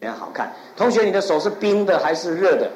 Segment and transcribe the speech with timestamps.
[0.00, 0.52] 脸好看。
[0.76, 2.70] 同学，你的手是冰的还是热的？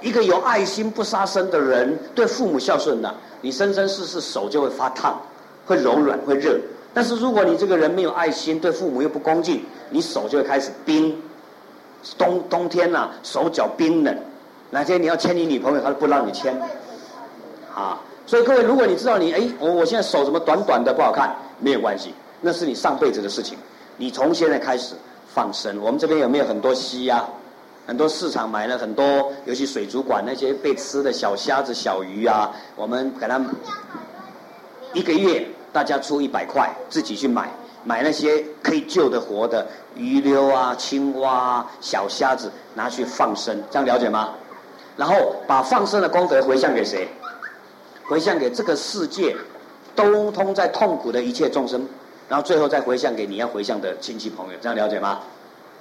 [0.00, 5.20] 一个有爱心不杀生的人，对父母孝顺的，你生生世世手就会发烫，
[5.66, 6.58] 会柔软，会热。
[6.92, 11.16] 但是如果你这个人没有爱心，对父母又不恭敬，你手就会开始冰。
[12.16, 14.16] 冬冬天呐、啊，手脚冰冷。
[14.70, 16.58] 哪天你要牵你女朋友，她都不让你牵。
[17.74, 23.56] 啊，所以各位，如果你知道你哎，我我现在手怎么短短的不好看，没有关系，那是你上辈子的事情。
[23.98, 24.94] 你从现在开始
[25.34, 25.80] 放生。
[25.80, 27.24] 我们这边有没有很多溪呀？
[27.86, 33.50] 很多市场买了很多，尤其水族馆那些被吃的小虾子、小鱼啊，我们给他们
[34.92, 37.50] 一个月大家出一百块，自己去买，
[37.82, 39.66] 买那些可以救的活的
[39.96, 44.34] 鱼溜啊、青蛙、小虾子拿去放生，这样了解吗？
[44.96, 47.08] 然后把放生的功德回向给谁？
[48.06, 49.34] 回向给这个世界
[49.96, 51.84] 都通在痛苦的一切众生，
[52.30, 55.18] 然后最后再回向给你要回向的亲戚朋友，这样了解吗？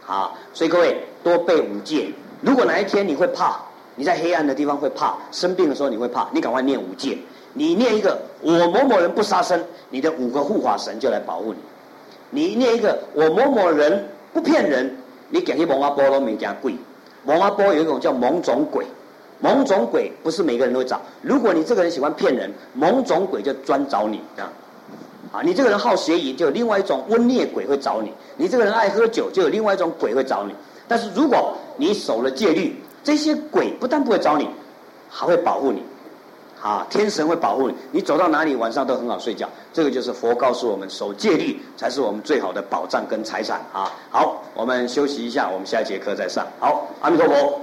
[0.01, 2.09] 好，所以各位多背五戒。
[2.41, 3.59] 如果哪一天你会怕，
[3.93, 7.15] 你在黑暗的地方会怕，生病的时候你会怕，你赶快念五戒。
[7.53, 11.59] 你念一个我某某人不杀生，你的五个护法神就来保护你。
[12.31, 14.97] 你念一个我某某人不骗人，
[15.29, 16.75] 你讲去蒙阿波罗蜜加贵。
[17.25, 18.87] 蒙阿波有一种叫蒙种鬼，
[19.39, 20.99] 蒙种鬼不是每个人都会找。
[21.21, 24.51] 如果你这个人喜欢骗人，蒙种鬼就专找你这样。
[25.31, 30.53] 啊，你这个人好邪淫，就有另外一种温孽鬼会找你；你这个人爱喝酒，就有另外一种鬼会找你。
[30.87, 34.49] 但是如果你守了戒律，这些鬼不但不会找你，
[35.09, 35.83] 还会保护你。
[36.61, 39.47] 啊，天神会保护你，你走到哪里晚上都很好睡觉。
[39.71, 43.93] 这个就是佛告诉我们，守戒律才是我们最好的保障跟财产啊。
[44.09, 46.45] 好，我们休息一下，我们下一节课再上。
[46.59, 47.61] 好，阿弥陀佛。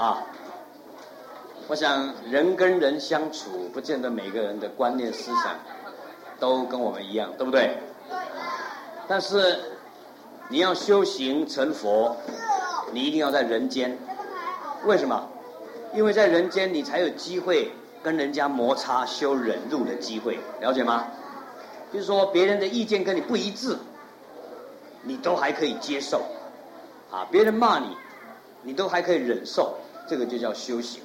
[0.00, 0.24] 啊，
[1.68, 5.58] 我想人跟人相处，不见得每个人的观念思想
[6.38, 7.76] 都跟我们一样，对不对？
[9.06, 9.60] 但是
[10.48, 12.16] 你要修行成佛，
[12.92, 13.98] 你一定要在人间。
[14.86, 15.28] 为什么？
[15.92, 17.70] 因为在人间，你才有机会
[18.02, 21.08] 跟人家摩擦、修忍辱的机会，了解吗？
[21.92, 23.76] 就是说，别人的意见跟你不一致，
[25.02, 26.22] 你都还可以接受。
[27.10, 27.94] 啊，别人骂你，
[28.62, 29.76] 你都还可以忍受，
[30.10, 31.00] 这个就叫修行。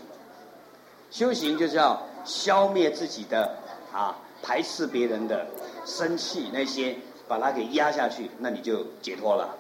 [1.12, 3.56] 修行就是要消灭自己的
[3.94, 5.46] 啊，排斥别人的
[5.86, 9.56] 生气那些，把它给压下去，那你就解脱了。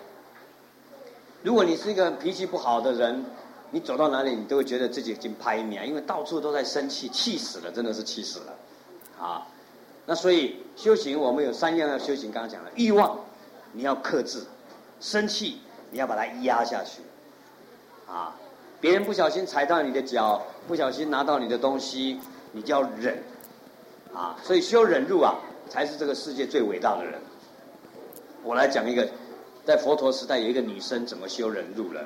[1.43, 3.23] 如果你是一个脾气不好的人，
[3.69, 8.53] 你走到哪里你都会觉得自己已经拍你啊，因为到处都在生气，气死了，真的是气死了
[9.23, 9.45] 啊。
[10.07, 13.19] 那所以修行我们有三样要修行，刚刚讲了欲望，
[13.73, 14.39] 你要克制；
[14.99, 17.03] 生气，你要把它压下去，
[18.11, 18.35] 啊。
[18.81, 22.19] 别人不小心踩到你的脚，不小心拿到你的东西，
[22.51, 23.17] 你就要忍，
[24.13, 25.35] 啊，所以修忍辱啊，
[25.69, 27.19] 才是这个世界最伟大的人。
[28.43, 29.07] 我来讲一个，
[29.65, 32.01] 在佛陀时代有一个女生怎么修忍辱了，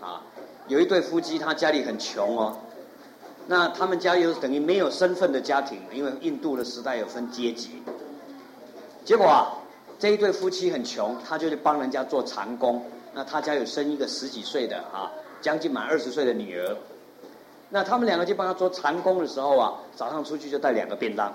[0.00, 0.22] 啊，
[0.68, 2.56] 有一对夫妻，他家里很穷哦，
[3.46, 7.82] 那他们家又等于没有身份的家庭，因为印度的时代有分阶级，
[9.04, 9.52] 结果啊，
[9.98, 12.82] 这一对夫妻很穷，他就去帮人家做长工，
[13.12, 15.12] 那他家有生一个十几岁的啊。
[15.42, 16.76] 将近满二十岁的女儿，
[17.68, 21.34] 那他们两个去帮他做长工的时候啊，早上出去就带两个便当，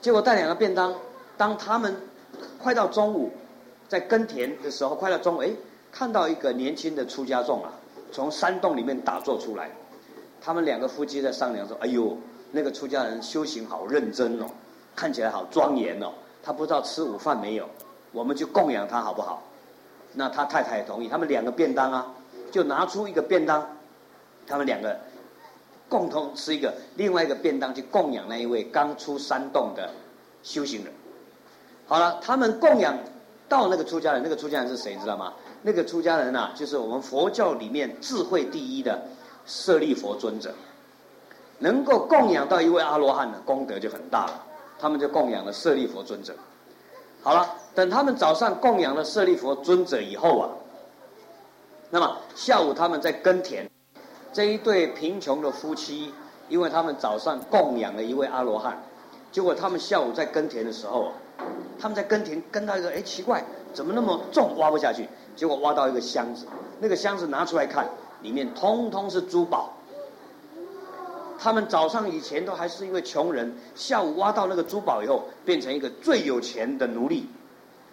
[0.00, 0.94] 结果带两个便当，
[1.36, 1.96] 当他们
[2.62, 3.32] 快到中午，
[3.88, 5.50] 在耕田的时候，快到中午，哎，
[5.90, 7.72] 看到一个年轻的出家众啊，
[8.12, 9.70] 从山洞里面打坐出来，
[10.40, 12.16] 他们两个夫妻在商量说：“哎呦，
[12.52, 14.46] 那个出家人修行好认真哦，
[14.94, 17.66] 看起来好庄严哦，他不知道吃午饭没有，
[18.12, 19.42] 我们就供养他好不好？”
[20.18, 22.06] 那他太太也同意，他们两个便当啊。
[22.50, 23.66] 就拿出一个便当，
[24.46, 24.98] 他们两个
[25.88, 29.90] 共同吃一个，另外一个便当去供养那一位刚出山洞的
[30.42, 30.92] 修行人。
[31.86, 32.98] 好了，他们供养
[33.48, 34.96] 到那个出家人，那个出家人是谁？
[34.96, 35.32] 知道吗？
[35.62, 39.00] 那个出家人、啊，就是我们佛教里面智慧第一的
[39.46, 40.52] 舍利佛尊者，
[41.58, 44.42] 能够供养到一位阿罗汉的功德就很大了。
[44.78, 46.34] 他们就供养了舍利佛尊者。
[47.22, 50.50] 好了，等他们早上供养了舍利佛尊者以后啊，
[51.96, 53.66] 那么下午他们在耕田，
[54.30, 56.12] 这一对贫穷的夫妻，
[56.46, 58.82] 因为他们早上供养了一位阿罗汉，
[59.32, 61.10] 结果他们下午在耕田的时候，
[61.78, 65.08] 他们在耕田耕到一个，哎，奇怪，怎么那么重，挖不下去？
[65.34, 66.46] 结果挖到一个箱子，
[66.80, 67.88] 那个箱子拿出来看，
[68.20, 69.72] 里面通通是珠宝。
[71.38, 77.26] 他们早上以前都还是一位穷人，下午挖到那个珠宝以后，变成一个最有钱的奴隶。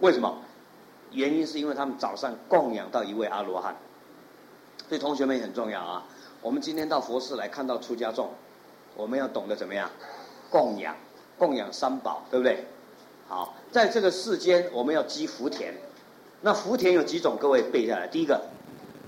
[0.02, 0.40] 为什么？
[1.12, 3.74] 原因是因为他们早上供养到一位阿罗汉。
[4.94, 6.06] 所以同学们也很重要啊！
[6.40, 8.30] 我们今天到佛寺来看到出家众，
[8.96, 9.90] 我们要懂得怎么样
[10.52, 10.96] 供养，
[11.36, 12.64] 供养三宝，对不对？
[13.28, 15.74] 好，在这个世间，我们要积福田。
[16.42, 17.36] 那福田有几种？
[17.40, 18.08] 各位背下来。
[18.08, 18.40] 第一个，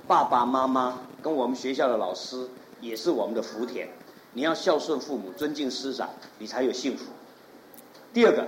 [0.07, 2.49] 爸爸妈妈跟我们学校的老师
[2.81, 3.87] 也是我们的福田。
[4.33, 6.09] 你要孝顺父母，尊敬师长，
[6.39, 7.11] 你才有幸福。
[8.11, 8.43] 第二个，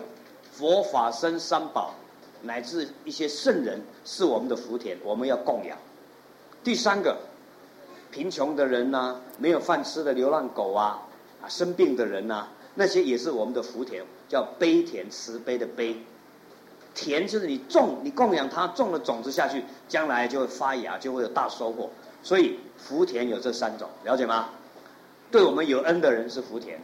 [0.52, 1.94] 佛法僧三宝，
[2.42, 5.78] 乃至一些圣人是我们的福田，我们要供养。
[6.64, 7.16] 第三个，
[8.12, 11.02] 贫穷的人呐、没有饭吃的流浪狗啊，
[11.42, 15.96] 啊，生病的人呐、那些也是我们的福田，叫悲田，慈悲的悲。
[16.94, 21.90] 田就是你种，你供养他，种了种子下去，将来就会发芽，就会有大收获。
[22.24, 24.50] 所以福田有这三种，了解吗？
[25.30, 26.80] 对我们有恩的人是福田，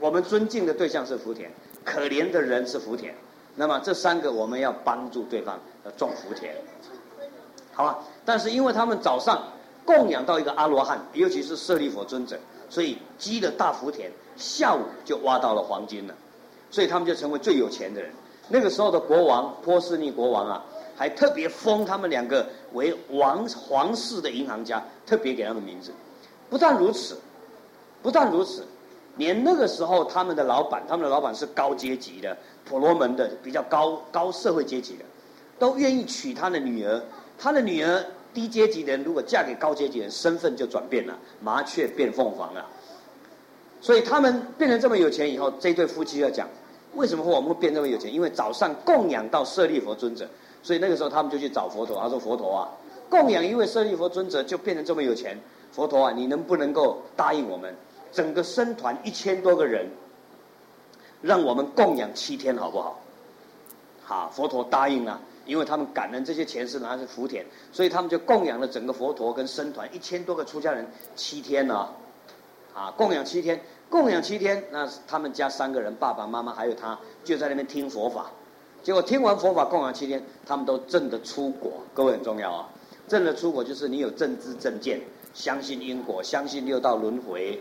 [0.00, 1.50] 我们尊敬的对象是福田，
[1.84, 3.14] 可怜的人是福田。
[3.54, 6.54] 那么这三个我们要帮助对方，要种福田，
[7.74, 7.98] 好吧？
[8.24, 9.42] 但是因为他们早上
[9.88, 12.38] 供养到一个阿罗汉，尤其是舍利弗尊者，
[12.68, 16.14] 所以积了大福田，下午就挖到了黄金了，
[16.70, 18.12] 所以他们就成为最有钱的人。
[18.48, 20.62] 那个时候的国王波斯匿国王啊，
[20.94, 25.90] 还特别封他们两个为王皇室的银行家，特别给他们名字。
[26.50, 27.16] 不但如此。
[28.02, 28.66] 不但如此，
[29.16, 32.36] 连那个时候他们的老板，他们的老板是高阶级的
[32.66, 35.04] 婆罗门的，比较高高社会阶级的，
[35.58, 37.02] 都愿意娶他的女儿。
[37.38, 38.04] 他的女儿
[38.34, 42.66] 低阶级的人如果嫁给高阶级人，身份就转变了，麻雀变凤凰了。
[43.80, 46.48] 所以他们变成这么有钱以后，这对夫妻要讲，
[46.94, 48.12] 为什么我们会变这么有钱？
[48.12, 50.28] 因为早上供养到舍利佛尊者，
[50.62, 52.68] 所以那个时候他们就去找佛陀，他说：“佛陀啊，
[53.08, 55.38] 供养一位舍利佛尊者就变成这么有钱。
[55.70, 57.74] 佛陀啊，你能不能够答应我们？”
[58.10, 59.86] 整个僧团一千多个人，
[61.20, 62.98] 让我们供养七天，好不好？
[64.02, 70.86] 好，佛陀答应了，因为他们感恩这些钱是拿的是福田，所以他们就供养了整个佛陀跟僧团一千多个出家人
[71.16, 71.88] 七天呢。
[72.74, 73.60] 啊，供养七天，
[73.90, 78.30] 供养七天，那他们家三个人，爸爸妈妈还有他，就在那边听佛法。
[78.84, 81.72] 结果听完佛法，供养七天，他们都证得出果。
[81.92, 82.68] 各位很重要啊，
[83.08, 85.00] 证得出果就是你有正知正见，
[85.34, 87.60] 相信因果，相信六道轮回。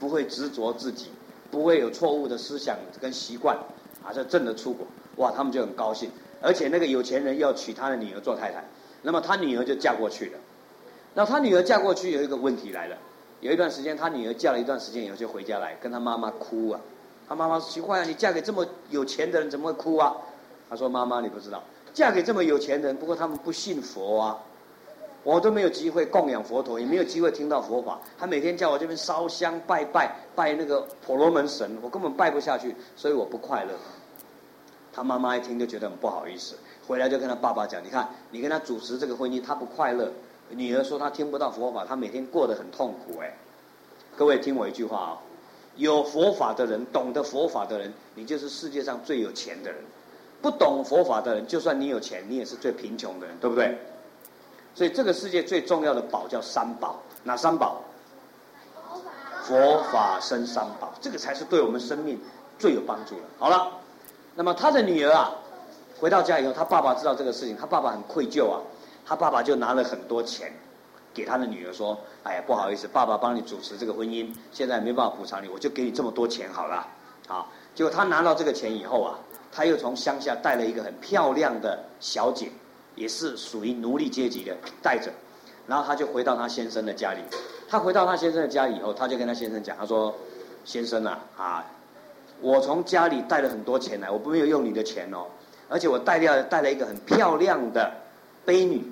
[0.00, 1.06] 不会执着自己，
[1.50, 3.56] 不会有错误的思想跟习惯，
[4.04, 4.86] 啊，这证得出果，
[5.16, 6.08] 哇，他们就很高兴。
[6.40, 8.64] 而且那个有钱人要娶他的女儿做太太，
[9.02, 10.38] 那么他女儿就嫁过去了。
[11.14, 12.96] 那他女儿嫁过去有一个问题来了，
[13.40, 16.80] 有一段时间他女儿嫁了一段时间以后就回家来跟他妈妈哭啊，
[17.28, 20.16] 他妈妈说奇怪啊，你嫁给这么有钱的人怎么会哭啊？
[20.70, 21.62] 他说妈妈你不知道，
[21.92, 24.38] 嫁给这么有钱人，不过他们不信佛啊。
[25.24, 28.00] 我都没有机会供养佛陀，也没有机会听到佛法。
[28.16, 33.70] 他每天叫我这边烧香拜拜拜那个婆罗门神，我根本拜不下去，所以我不快乐。
[34.98, 36.56] 他妈妈一听就觉得很不好意思，
[36.88, 40.10] 回来就跟他爸爸讲：“你看，你跟他主持这个婚姻，他不快乐。
[40.50, 43.32] 女儿说他听不到佛法，他每天过得很痛苦。”哎，
[44.16, 45.18] 各位听我一句话啊，
[45.76, 49.80] 有佛法的人，懂得佛法的人，你就是世界上最有钱的人；
[50.42, 53.78] 不懂佛法的人，就算你有钱，你也是最贫穷的人，对不对？
[54.74, 57.80] 所以这个世界最重要的宝叫三宝，哪三宝？
[59.44, 62.20] 佛法生三宝，这个才是对我们生命
[62.58, 63.22] 最有帮助的。
[63.38, 63.70] 好了，
[64.38, 65.34] 那么他的女儿啊，
[65.98, 68.62] 回到家以后，他爸爸知道这个事情，他爸爸很愧疚啊，
[69.04, 70.52] 他爸爸就拿了很多钱
[71.12, 76.86] 给他的女儿说：“哎呀，不好意思，爸爸帮你主持这个婚姻，现在没办法补偿你，我就给你这么多钱好了。”
[77.26, 79.18] 啊，结果他拿到这个钱以后啊，
[79.50, 82.48] 他又从乡下带了一个很漂亮的小姐。
[82.94, 85.08] 也是属于奴隶阶级的，带着，
[85.68, 87.20] 然后他就回到他先生的家里。
[87.68, 90.12] 他回到他先生的家里以后，他就跟他先生讲，他说
[90.66, 91.64] ：“先生啊，啊，
[92.40, 95.26] 我从家里带了很多钱来，我不没有用你的钱哦，
[95.68, 97.92] 而且我带掉带了一个很漂亮的
[98.44, 98.82] 婢女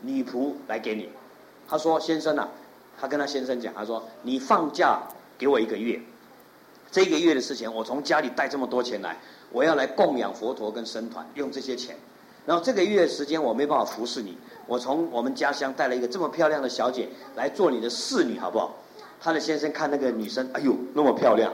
[0.00, 1.08] 女仆来给你。”
[1.68, 2.48] 他说：“先生啊，
[3.00, 5.00] 他跟他先生讲，他说你放假
[5.38, 6.00] 给我一个月，
[6.90, 9.16] 这个月的事情，我从家里带这么多钱来，
[9.50, 11.96] 我要来供养佛陀跟僧团，用这些钱。”
[12.46, 18.76] 然后这个月时间我没办法服侍你，我从我们家乡带了一个这么漂亮的小姐来做你的侍女，好不好？
[19.18, 21.50] 他的先生看那个女生，哎呦，那么漂亮，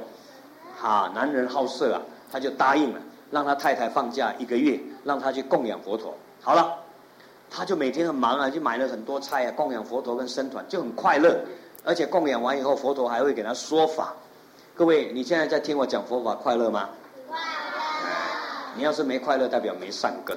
[0.82, 2.00] 啊，男人好色啊，
[2.32, 6.14] 他就答应了，让他太太放假一个月，让他去供养佛陀。
[6.42, 6.74] 好了，
[7.50, 11.38] 他就每天很忙啊，就买了很多菜啊，供养佛陀跟僧团，就很快乐。
[11.84, 14.14] 而且供养完以后，佛陀还会给他说法。
[14.74, 16.88] 各位，你现在在听我讲佛法，快乐吗？
[17.28, 17.44] 快乐。
[18.76, 20.36] 你要是没快乐，代表没善根。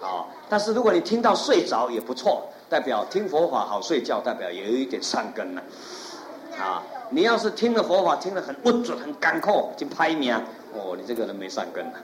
[0.00, 5.62] 啊，但是如果你听到睡着也不错，代表听佛法好睡觉，代表也有一点善根了。
[6.58, 10.42] 啊，你要是听了佛法听得很不准、很干扣，就拍你啊！
[10.74, 11.94] 哦，你这个人没善根啊。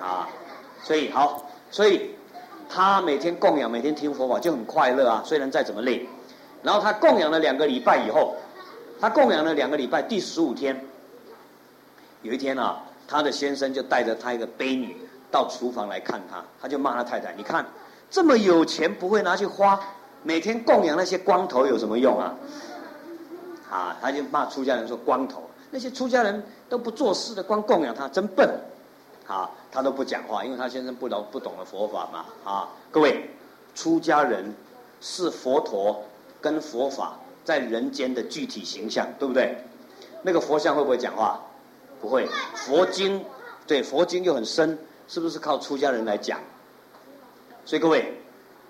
[0.00, 0.28] 啊，
[0.82, 2.10] 所以好，所以
[2.68, 5.22] 他每天供养、每天听佛法就很快乐啊。
[5.24, 6.08] 虽然再怎么累，
[6.62, 8.36] 然后他供养了两个礼拜以后，
[9.00, 10.84] 他供养了两个礼拜，第十五天，
[12.22, 14.96] 有一天啊，他的先生就带着他一个婢女。
[15.30, 17.64] 到厨房来看他，他就骂他太太：“你看，
[18.10, 19.80] 这么有钱不会拿去花，
[20.22, 22.34] 每天供养那些光头有什么用啊？”
[23.72, 28.48] 啊，他就骂出家人说：“光头，那些出家人都不做事的，光供养他，真笨。”
[29.26, 32.26] 啊，他都不讲话，因为他先生不懂不懂得佛法嘛。
[32.44, 33.30] 啊，各位，
[33.74, 34.54] 出家人
[35.00, 36.04] 是佛陀
[36.40, 39.56] 跟佛法在人间的具体形象，对不对？
[40.22, 41.40] 那个佛像会不会讲话？
[42.00, 42.28] 不会。
[42.54, 43.24] 佛经，
[43.66, 44.78] 对，佛经又很深。
[45.08, 46.40] 是不是靠出家人来讲？
[47.66, 48.21] 所以各位，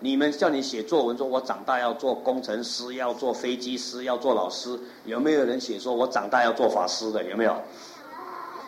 [0.02, 7.22] 你们叫你写作文，说我长大要做工程师，要做飞机师，要做老师，有没有人写说我长大要做法师的？
[7.22, 7.56] 有没有？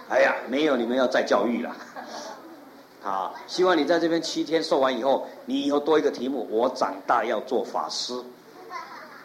[0.09, 1.75] 哎呀，没有，你们要再教育了。
[3.03, 8.15] 好，希望你在这边七天受完以后，你以后多一个题目：我长大要做法师。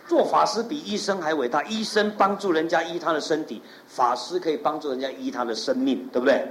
[0.08, 6.44] 做法师比医生还伟大，医生帮助人家医他的身体，法师可以帮助人家医他的生命，对不对？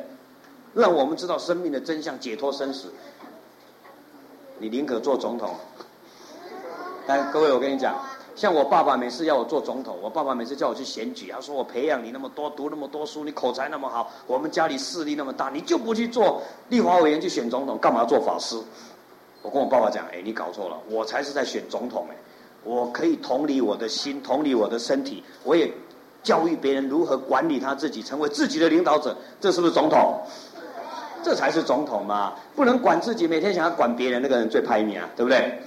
[0.75, 2.93] 让我们知道生命的真相，解脱生死。
[4.59, 5.50] 你宁可做总统？
[7.07, 7.97] 来，各位，我跟你讲，
[8.35, 18.61] 像我爸爸每次要我做总统，我爸爸每次叫我去选举，他说我培养你那么多，读那么多书，你口才那么好，我们家里势力那么大，你就不去做立法委员去选总统，干嘛做法师？
[19.43, 22.17] 我跟我爸爸讲，哎，你搞错了，我才是在选总统哎，
[22.65, 25.73] 我可以同理我的心，同理我的身体，我也
[26.23, 30.21] 教育别人如何管理他自己，成为自己的领导者，这是不是总统？
[31.22, 35.60] 这才是总统嘛，不能管自己，每天想要管别人，那个人最拍你啊，对不对？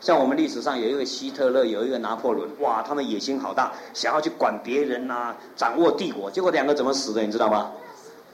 [0.00, 7.72] 像我们历史上有一个希特勒，有一个拿破仑，哇，他们野心好大，想要去管别人呐，掌握帝国，结果两个怎么死的，你知道吗？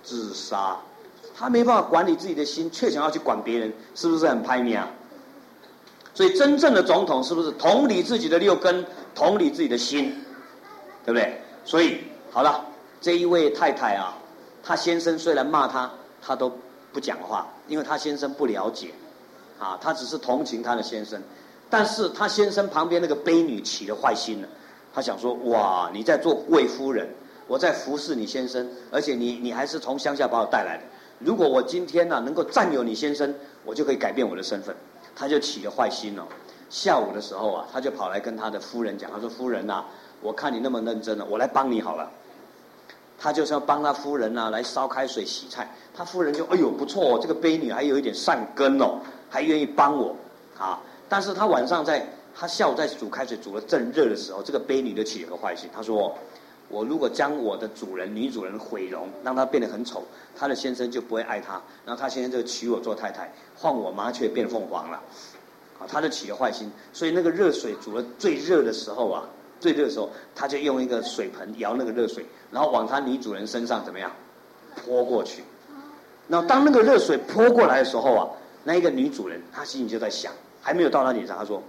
[0.02, 0.76] 自杀。
[1.34, 4.86] 他没办法管理自己的心，却想要去管别人，是不是很拍你啊？
[6.12, 10.14] 所以真正的总统是不是同理自己的六根，同理自己的心，
[11.06, 11.40] 对不对？
[11.64, 11.98] 所以
[12.30, 12.62] 好了，
[13.00, 14.14] 这一位太太啊，
[14.62, 15.90] 她先生虽然骂她。
[16.24, 16.50] 他都
[16.92, 18.92] 不讲话，因为他先生不了解，
[19.58, 21.20] 啊，他只是同情他的先生，
[21.68, 24.48] 但是他先生旁边那个悲女起了坏心了，
[24.94, 27.08] 他想说：哇，你在做贵夫人，
[27.48, 30.84] 我在服侍你先生，而且你你还是从乡下把我带来的，
[31.18, 34.74] 如果我今天呢、能够占有你先生，我就可以改变我的身份，
[35.16, 36.26] 他就起了坏心了。
[36.70, 39.84] 下午的时候啊，他就跑来跟他的夫人讲，他说：夫人呐、
[40.20, 42.10] 我看你那么认真了，我来帮你好了。
[43.22, 45.72] 他就是要帮他夫人啊，来烧开水洗菜。
[45.94, 48.98] 他夫人就哎呦不错哦，这个婢女还有一点善根哦，
[49.30, 50.16] 还愿意帮我
[50.58, 50.80] 啊。
[51.08, 55.70] 但是他晚上在，他下午在煮开水煮得正热的时候，这个婢女就起了个坏心。
[55.72, 56.12] 他说：
[56.68, 60.02] 我如果将我的主人女主人毁容，让她变得很丑，
[60.36, 65.00] 她的先生就不会爱她，然后她先生就娶我做太太，换我麻雀变凤凰了。
[65.78, 66.68] 啊，他就起了坏心。
[66.92, 69.22] 所以那个热水煮了最热的时候啊。
[69.62, 74.10] 最热的时候，他就用一个水盆舀那个热水，然后往他女主人身上怎么样
[74.74, 75.44] 泼过去。
[76.26, 78.28] 那当那个热水泼过来的时候啊，
[78.64, 81.62] 那一个女主人她心里就在想，还没有到她脸上，她说：“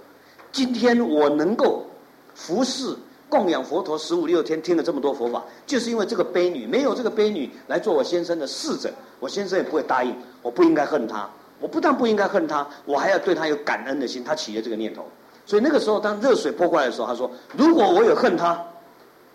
[0.51, 1.85] 今天我能够
[2.33, 2.95] 服侍
[3.29, 10.15] 供养佛陀十五六天，听了这么多佛法，就是因为这个悲女，没有这个悲女来做我先生的侍者，我先生也不会答应。
[10.41, 14.23] 我不应该恨她，我不但不应该恨她，我还要对她有感恩的心。
[14.23, 15.05] 她起了这个念头。”
[15.45, 18.61] 所以那个时候，当热水泼过来的时候，他说：“如果我有恨他，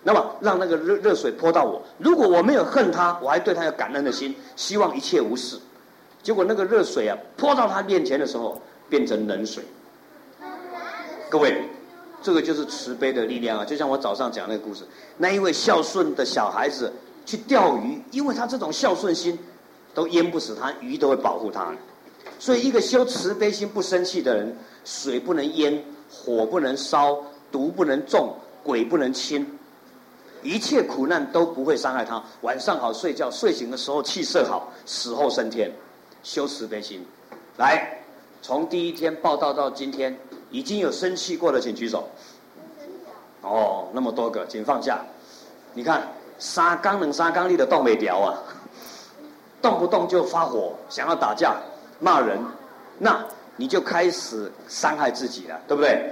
[0.02, 5.58] 那么让那个热热水泼到我；如果我没有恨他，我还对他有感恩的心，希望一切无事。”
[6.22, 9.62] 结果那个热水啊泼到他面前的时候，变成冷水。
[11.30, 11.62] 各位，
[12.22, 13.64] 这个就是慈悲的力量啊！
[13.64, 14.82] 就像我早上讲那个故事，
[15.18, 16.92] 那一位孝顺的小孩子
[17.26, 19.38] 去钓鱼，因为他这种孝顺心，
[19.94, 21.70] 都淹不死他，鱼都会保护他。
[22.38, 25.84] 所以，一个修慈悲心、不生气的人，水不能淹。
[26.10, 27.18] 火不能烧，
[27.50, 29.58] 毒不能中，鬼不能侵，
[30.42, 32.22] 一切苦难都不会伤害他。
[32.42, 35.72] 晚上好睡觉，睡醒的时候气色好，死后升天。
[36.24, 37.06] 修慈悲心，
[37.58, 37.96] 来，
[38.42, 40.18] 从第一天报道到今天，
[40.50, 42.08] 已经有生气过的，请举手。
[43.40, 45.00] 哦，那么多个，请放下。
[45.72, 48.34] 你看，三缸能三缸力的动没掉啊，
[49.62, 51.56] 动不动就发火，想要打架、
[52.00, 52.36] 骂人，
[52.98, 53.24] 那
[53.58, 56.10] 你就开始伤害自己了，对不对？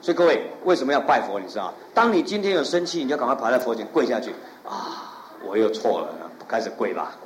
[0.00, 1.38] 所以各位，为什么要拜佛？
[1.38, 4.30] 你知道，当你今天有生气，你就赶快爬在佛前跪下去
[4.64, 5.14] 啊！
[5.46, 6.08] 我又错了，
[6.48, 7.16] 开始跪吧，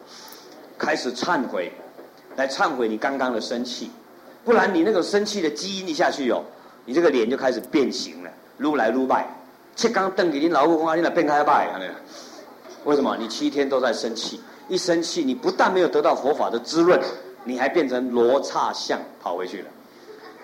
[0.76, 1.72] 开始忏悔，
[2.36, 3.90] 来忏悔你刚刚的生气，
[4.44, 6.42] 不然你那个生气的基因一下去哦，
[6.84, 9.26] 你这个脸就开始变形了，撸来撸拜，
[9.76, 11.80] 七刚瞪给你老公啊，你来变开拜啊？
[12.84, 13.16] 为什么？
[13.16, 17.00] 你七天都在生气，一生气，你不但没有得到佛法的滋润，
[17.44, 19.68] 你还变成罗刹像跑回去了。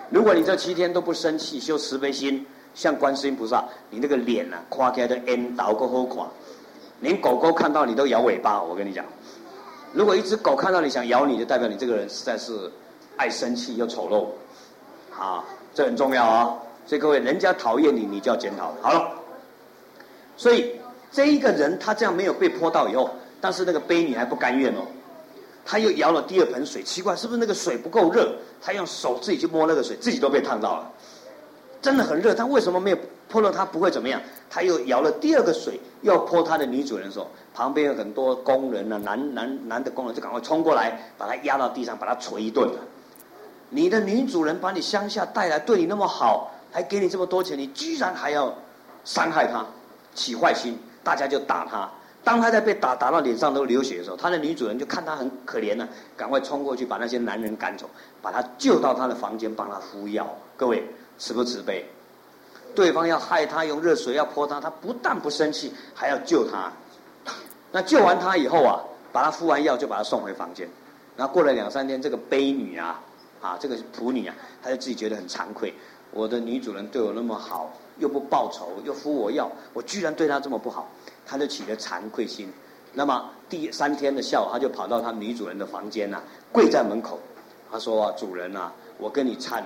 [0.09, 6.27] 如果你这七天都不生气，修慈悲心，像观世音菩萨，你那个脸呐、啊，垮开的 N 倒个好垮，
[7.01, 8.61] 连狗狗看到你都摇尾巴。
[8.61, 9.05] 我跟你讲，
[9.93, 12.71] 如果一只狗看到你想咬你，就代表你这个人实在是
[13.17, 16.55] 爱生气又丑陋，啊，这很重要啊。
[16.87, 18.73] 所以各位，人家讨厌你，你就要检讨。
[18.81, 19.11] 好了，
[20.35, 20.71] 所以
[21.11, 24.81] 这一个人他这样没有被泼到以后，但是那个婢女还不甘愿哦。
[25.71, 28.33] 他又舀了第二盆水，奇怪，是不是那个水不够热？
[28.59, 30.91] 他用手自己去摸那个水，自己都被烫到了，
[31.79, 32.33] 真的很热。
[32.33, 32.97] 他为什么没有
[33.27, 34.19] 泼了他不会怎么样？
[34.49, 42.67] 他又舀了第二个水，要泼他的女主人的时候，旁边有很多工人呢、男男男的工人就赶快冲过来，把他压到地上，把他捶一顿。
[43.69, 48.51] 你的女主人把你乡下带来，对你那么好，还给你这么多钱，你居然还要
[49.05, 49.63] 伤害他，
[50.15, 51.87] 起坏心，大家就打他。
[52.23, 57.89] 当他在被打打到脸上都流血的时候，他的女主人就看他很可怜呢、赶快冲过去把那些男人赶走，
[58.21, 60.27] 把他救到他的房间，帮他敷药。
[60.57, 60.85] 各位
[61.17, 61.85] 慈不慈悲？
[62.75, 66.71] 对方要害他，用热水要泼他，他不但不生气，还要救他。
[67.71, 68.79] 那救完他以后啊，
[69.11, 70.69] 把他敷完药，就把他送回房间。
[71.17, 73.01] 然后过了两三天，这个悲女啊，
[73.41, 75.73] 啊，这个仆女啊，她就自己觉得很惭愧，
[76.11, 80.89] 我的女主人对我那么好，又不报仇，又敷我药，我居然对她这么不好。
[81.29, 82.51] 他就起了惭愧心，
[82.93, 86.19] 那么第三天的下午，他就跑到他女主人的房间呐、
[86.51, 87.19] 跪在门口，
[87.71, 89.61] 他说、：“主人啊，我跟你忏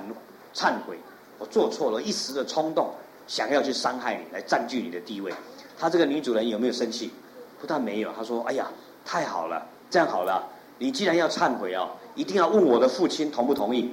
[0.54, 0.98] 忏悔，
[1.40, 2.90] 我做错了，一时的冲动，
[3.28, 5.34] 想要去伤害你，来占据你的地位。”
[5.80, 7.12] 他这个女主人有没有生气？
[7.62, 8.68] 不但没有，他说：“哎呀，
[9.06, 10.46] 太好了，这样好了，
[10.78, 13.90] 你既然要忏悔啊，一定要问我的父亲同不同意。”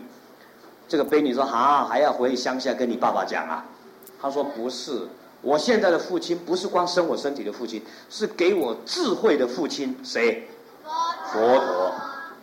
[0.89, 3.65] 这个婢女说：“啊，还要回乡下跟你爸爸讲啊？”
[4.21, 5.07] 他说：“不是。”
[5.43, 9.97] 我现在的父亲不是光生我身体的父亲，是给我智慧的父亲。
[10.05, 10.47] 谁？
[11.33, 11.93] 佛陀。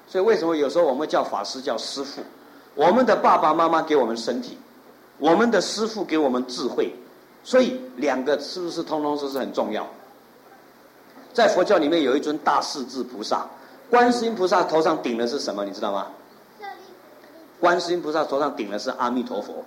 [0.08, 2.22] 所以为什么有时候我们叫法师叫师父？
[2.76, 4.58] 我们的爸爸妈妈给我们身体，
[5.18, 6.96] 我们的师父给我们智慧。
[7.44, 9.88] 所以两个是不是通通都是很重要？
[11.34, 13.48] 在佛教里面有一尊大势至菩萨，
[13.90, 15.64] 观世音菩萨头上顶的是什么？
[15.64, 16.08] 你知道吗？
[17.60, 19.64] 观世音菩萨头上顶的是阿弥陀佛。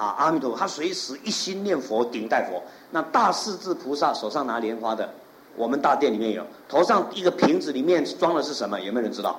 [0.00, 2.62] 啊，阿弥陀佛，他随时一心念佛，顶戴佛。
[2.90, 5.06] 那大势至菩萨手上拿莲花的，
[5.54, 8.80] 我们大殿里面有，头上一个瓶子里面装的是什么？
[8.80, 9.38] 有没有人知道？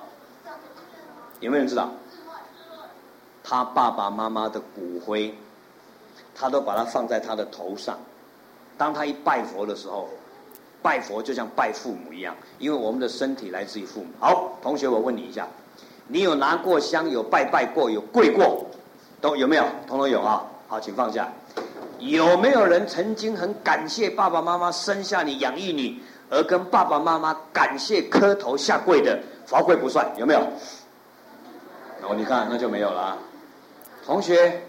[1.39, 1.89] 有没有人知道？
[3.43, 5.35] 他爸爸妈妈的骨灰，
[6.35, 7.97] 他都把它放在他的头上。
[8.77, 10.07] 当他一拜佛的时候，
[10.83, 14.07] 拜佛就像拜父母一样，因为我们的身体来自于父母。
[14.19, 15.47] 好，同学，我问你一下，
[16.07, 18.67] 你有拿过香，有拜拜过，有跪过，
[19.19, 19.65] 都有没有？
[19.87, 20.45] 通通有啊。
[20.71, 21.27] 好，请放下。
[21.99, 29.19] 有没有人曾经很感谢爸爸妈妈生下你、养育你，而跟爸爸妈妈感谢磕头下跪的？
[29.45, 30.39] 罚跪不算，有没有？
[32.03, 33.17] 哦，你看那就没有了。
[34.05, 34.63] 同学，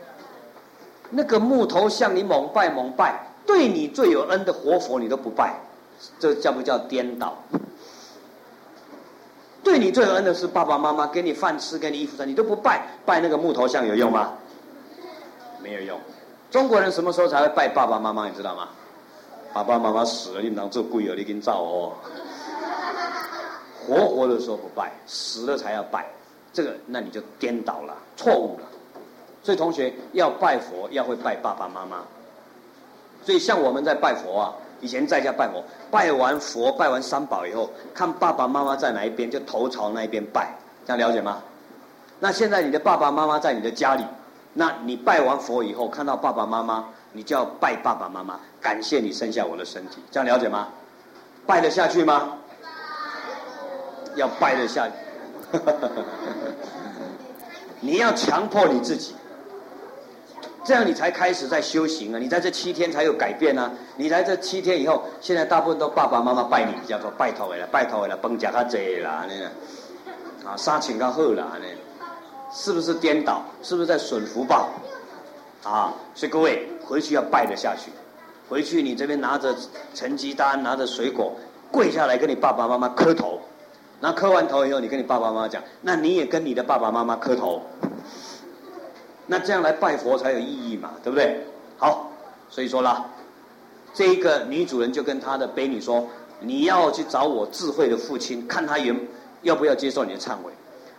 [1.08, 5.54] 那个木头像你猛拜猛拜，对你最有恩的活佛你都不拜，
[6.18, 7.38] 这叫不叫颠倒？
[9.62, 14.32] 对你最有恩的是爸爸妈妈，给你饭吃，给你衣服穿，你都不拜，拜那个木头像有用吗？
[15.62, 16.00] 没有用，
[16.50, 18.28] 中国人什么时候才会拜爸爸妈妈？
[18.28, 18.68] 你知道吗？
[19.54, 21.92] 爸爸妈妈死了，你当做鬼了，你给你造哦。
[23.86, 26.06] 活活的时候不拜，死了才要拜，
[26.52, 28.66] 这个那你就颠倒了，错误了。
[29.42, 31.98] 所以同学要拜佛，要会拜爸爸妈妈。
[33.24, 40.54] 所以像我们在拜佛啊，以前在家拜佛，拜完佛，拜完三宝以后，看爸爸妈妈在哪一边，就头朝那一边拜，
[40.86, 41.42] 这样了解吗？
[42.18, 44.04] 那现在你的爸爸妈妈在你的家里。
[44.54, 50.68] 那你拜完佛以后，看到爸爸妈妈，你就要拜爸爸妈妈，感谢你生下我的身体，这样了解吗？
[51.46, 52.36] 拜得下去吗？
[54.14, 54.92] 要拜得下去，
[57.80, 59.14] 你要强迫你自己，
[60.64, 62.18] 这样你才开始在修行啊！
[62.18, 63.70] 你在这七天才有改变啊！
[63.96, 69.46] 你来这七天以后，现在大部分都爸爸妈妈拜你，叫做拜托了，拜托了，饭吃较济啦，那个
[70.46, 71.64] 啊，衫穿较好啦，那
[72.52, 73.42] 是不是颠倒？
[73.62, 74.68] 是不是在损福报？
[75.64, 77.90] 啊，所以各位回去要拜得下去。
[78.48, 79.54] 回去你这边拿着
[79.94, 81.32] 成绩单，拿着水果，
[81.70, 83.40] 跪下来跟你爸爸妈妈磕头。
[84.00, 87.62] 那磕完头以后，你跟你爸爸妈妈讲，那你也跟你的爸爸妈妈磕头。
[89.26, 91.46] 那这样来拜佛才有意义嘛，对不对？
[91.78, 92.10] 好，
[92.50, 93.06] 所以说啦，
[93.94, 96.06] 这一个女主人就跟她的婢女说
[96.40, 98.94] ：“你要去找我智慧的父亲，看他原
[99.42, 100.52] 要不要接受你的忏悔。”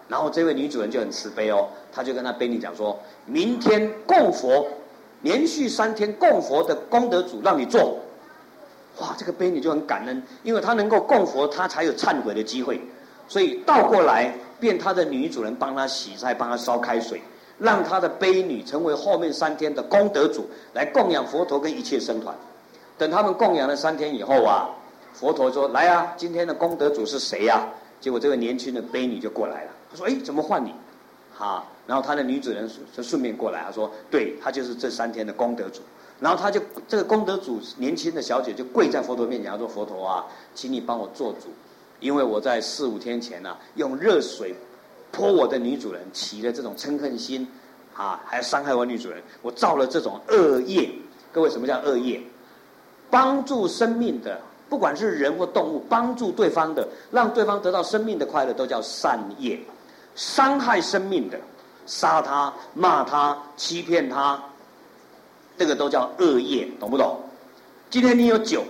[0.08, 4.68] 然后这位女主人就很慈悲哦，她就跟她婢女讲说：“明天供佛，
[5.22, 8.00] 连续三天供佛的功德主让你做。”
[9.00, 12.80] 哇，这个婢女就很感恩，因为她能够供佛，她才有忏悔的机会。
[13.28, 17.22] 所以倒过来，变她的女主人帮她洗菜，帮她烧开水。
[17.60, 22.36] 让他的婢女成为后面三天的功德主，来供养佛陀跟一切僧团。
[22.98, 24.68] 等他们供养了三天以后啊，
[25.14, 27.62] 佛陀说：“来啊，今天的功德主是谁呀？”
[28.02, 29.72] 结果这个年轻的婢女就过来了。
[29.94, 30.74] 他说：“哎，怎么换你？”
[31.34, 35.82] 哈，然后他的女主人就顺便过来，他说：“对，他就是这三天的功德主。”
[36.20, 41.48] 然后他就这个功德主年轻的小姐就跪在佛陀面前，他说：“佛陀啊，请你帮我做主，
[42.00, 44.54] 因为我在四五天前啊，用热水。”
[45.16, 47.48] 泼我的女主人起了这种嗔恨心，
[47.96, 50.90] 啊，还伤害我女主人，我造了这种恶业。
[51.32, 52.20] 各位，什么叫恶业？
[53.12, 59.60] 帮助生命的，不管是人或动物，帮助对方的，让对方得到生命的快乐，都叫善业。
[60.16, 61.40] 伤害生命的，
[61.86, 64.42] 杀他、骂他、欺骗他，
[65.58, 67.20] 这个都叫恶业，懂不懂？
[67.90, 68.64] 今天你有酒，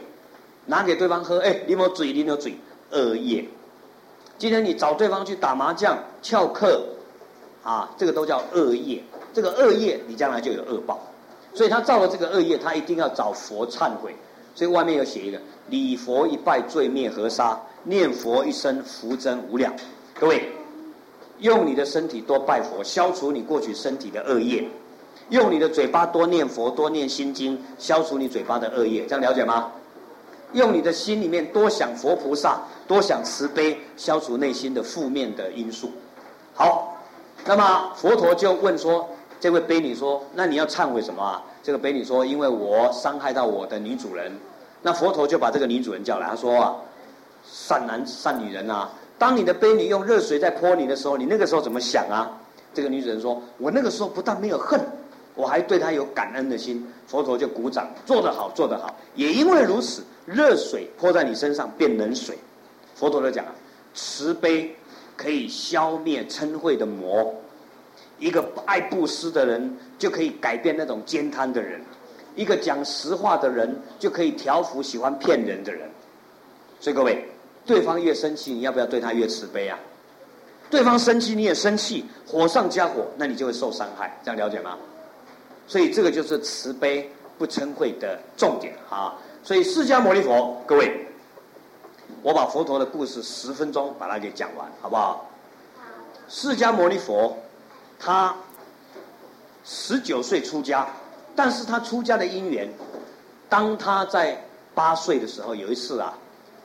[0.66, 2.58] 拿给对方喝，哎，你有嘴，你有嘴，
[2.92, 3.46] 恶业。
[4.38, 6.84] 今天你找对方去打麻将、翘课，
[7.64, 9.02] 啊，这个都叫恶业。
[9.34, 11.00] 这个恶业，你将来就有恶报。
[11.54, 14.16] 所以他造了这个恶业，他一定要找佛忏悔。
[14.56, 19.74] 所以外面有写一个：礼佛一拜，罪灭河沙；念佛一生，福增无量。
[20.20, 20.52] 各位，
[21.44, 24.64] 用你的身体多拜佛，消除你过去身体的恶业；
[25.30, 29.06] 用你的嘴巴多念佛、多念心经，消除你嘴巴的恶业。
[29.06, 29.70] 这样了解吗？
[30.54, 35.92] 用你的心里面多想佛菩萨，多想慈悲，消除内心的负面的因素。
[36.54, 36.96] 好，
[37.44, 39.10] 那么佛陀就问说
[39.42, 44.32] ：“这位婢女说，那你要忏悔什么啊？”这个婢女说：“因为我伤害到我的女主人。”
[44.82, 46.76] 那佛陀就把这个女主人叫来，他说：“啊，
[47.44, 52.40] 善男善女人啊，当你的婢女用热水在泼你的时候，你那个时候怎么想啊？”
[52.74, 54.80] 这个女主人说：“我那个时候不但没有恨。”
[55.36, 58.96] 我还对他有感恩的心，佛陀就鼓掌，做得好，做得好。
[59.16, 62.38] 也因为如此，热水泼在你身上变冷水。
[62.94, 63.44] 佛陀就讲，
[63.96, 64.76] 慈悲
[65.18, 67.34] 可以消灭嗔恚的魔，
[68.20, 71.82] 一个爱布施的人就可以改变那种慳贪的人，
[72.36, 75.90] 一个讲实话的人就可以调伏喜欢骗人的人。
[76.80, 77.26] 所以各位，
[77.66, 79.78] 对方越生气，你要不要对他越慈悲啊？
[80.70, 84.20] 对方生气你也生气，火上加火，那你就会受伤害。
[84.24, 84.78] 这样了解吗？
[85.68, 89.16] 所以这个就是慈悲不嗔恚的重点啊！
[89.44, 91.08] 所以释迦牟尼佛，各位，
[92.22, 95.30] 我把佛陀的故事十分钟把它给讲完，好不好？
[96.28, 97.38] 释迦牟尼佛，
[98.00, 98.36] 他
[99.64, 100.88] 十九岁出家，
[101.36, 102.68] 但是他出家的因缘，
[103.48, 106.14] 当他在八岁的时候，有一次啊，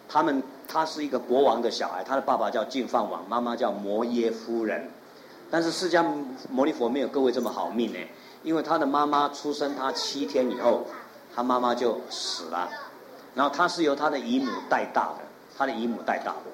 [0.08, 4.88] 他们他是一个国王的小孩，他的爸爸叫净饭王，妈妈叫摩耶夫人，
[5.50, 6.04] 但是释迦
[6.50, 7.98] 牟尼佛没有各位这么好命呢。
[8.44, 10.86] 因为他的妈妈出生他七天以后，
[11.34, 12.68] 他妈妈就死了，
[13.34, 15.24] 然后他是由他的姨母带大的，
[15.56, 16.50] 他的姨母带大的。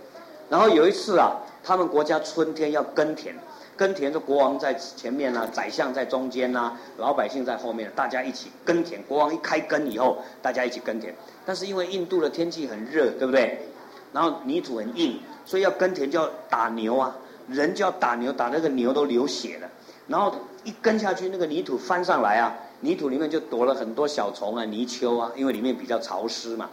[0.48, 3.34] 然后有一次啊，他们国家春天要耕田，
[3.76, 9.02] 耕田的国王在前面呢、宰相在中间呐、啊，老百姓在后面，大家一起耕田。
[9.02, 11.14] 国王一开耕以后，大家一起耕田。
[11.44, 13.68] 但是因为印度的天气很热，对不对？
[14.14, 17.12] 然后泥土很硬，所以要耕田就要打牛啊，
[17.48, 19.68] 人就要打牛，打那个牛都流血了。
[20.06, 26.70] 然后一耕下去，那个泥土翻上来啊，泥土里面就躲了很多小虫啊、泥鳅啊，因为里面比较潮湿嘛。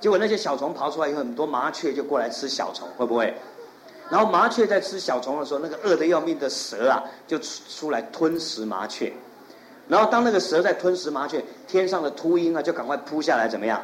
[0.00, 3.32] 结果那些小虫刨出来以后，很多麻雀就过来吃小虫，会不会？
[4.10, 9.10] 然后麻雀在吃小虫的时候，那个饿得要命的蛇啊，就出出来吞食麻雀。
[9.88, 13.82] 然后当那个蛇在吞食麻雀，天上的秃鹰啊，就赶快扑下来，怎么样？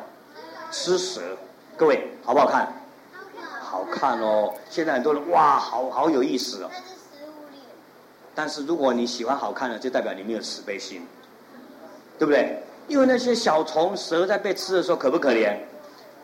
[0.71, 1.23] 吃蛇。
[1.77, 2.69] 各位好不好看？
[3.79, 4.53] 好看哦！
[4.69, 6.71] 现在很多人哇，好好有意思哦。
[8.35, 11.07] 但是如果你喜欢好看的，就代表你没有慈悲心，
[12.19, 12.61] 对不对？
[12.89, 15.57] 因为那些小虫蛇在被吃的时候，可不可怜？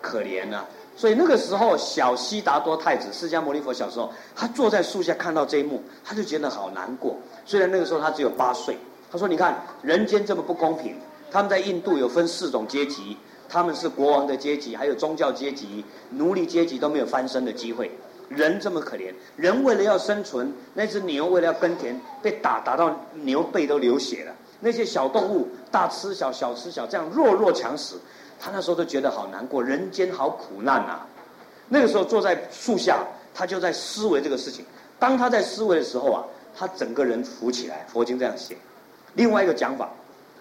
[0.00, 0.66] 可怜啊！
[0.96, 7.16] 所以那个时候，小悉达多太子释迦牟尼佛小时候，他坐在树下看到这一幕，他就觉得好难过。
[7.44, 8.76] 虽然那个时候他只有八岁，
[9.12, 10.98] 他说：“你看人间这么不公平，
[11.30, 13.16] 他们在印度有分四种阶级，
[13.48, 17.90] 他们是国王的阶级，还有宗教阶级、奴隶阶级都没有翻身的机会。
[18.28, 24.32] 人这么可怜，人为了要生存，那只牛为了要耕田，被打打到牛背都流血了。
[24.60, 27.96] 那些小动物大吃小，小吃小，这样弱肉强食，
[28.40, 31.06] 他那时候都觉得好难过，人间好苦难啊。
[31.68, 33.04] 那个时候坐在树下，
[33.34, 34.64] 他就在思维这个事情。
[34.98, 36.24] 当他在思维的时候啊，
[36.56, 37.84] 他整个人浮起来。
[37.92, 38.56] 佛经这样写。
[39.12, 39.90] 另外一个讲法，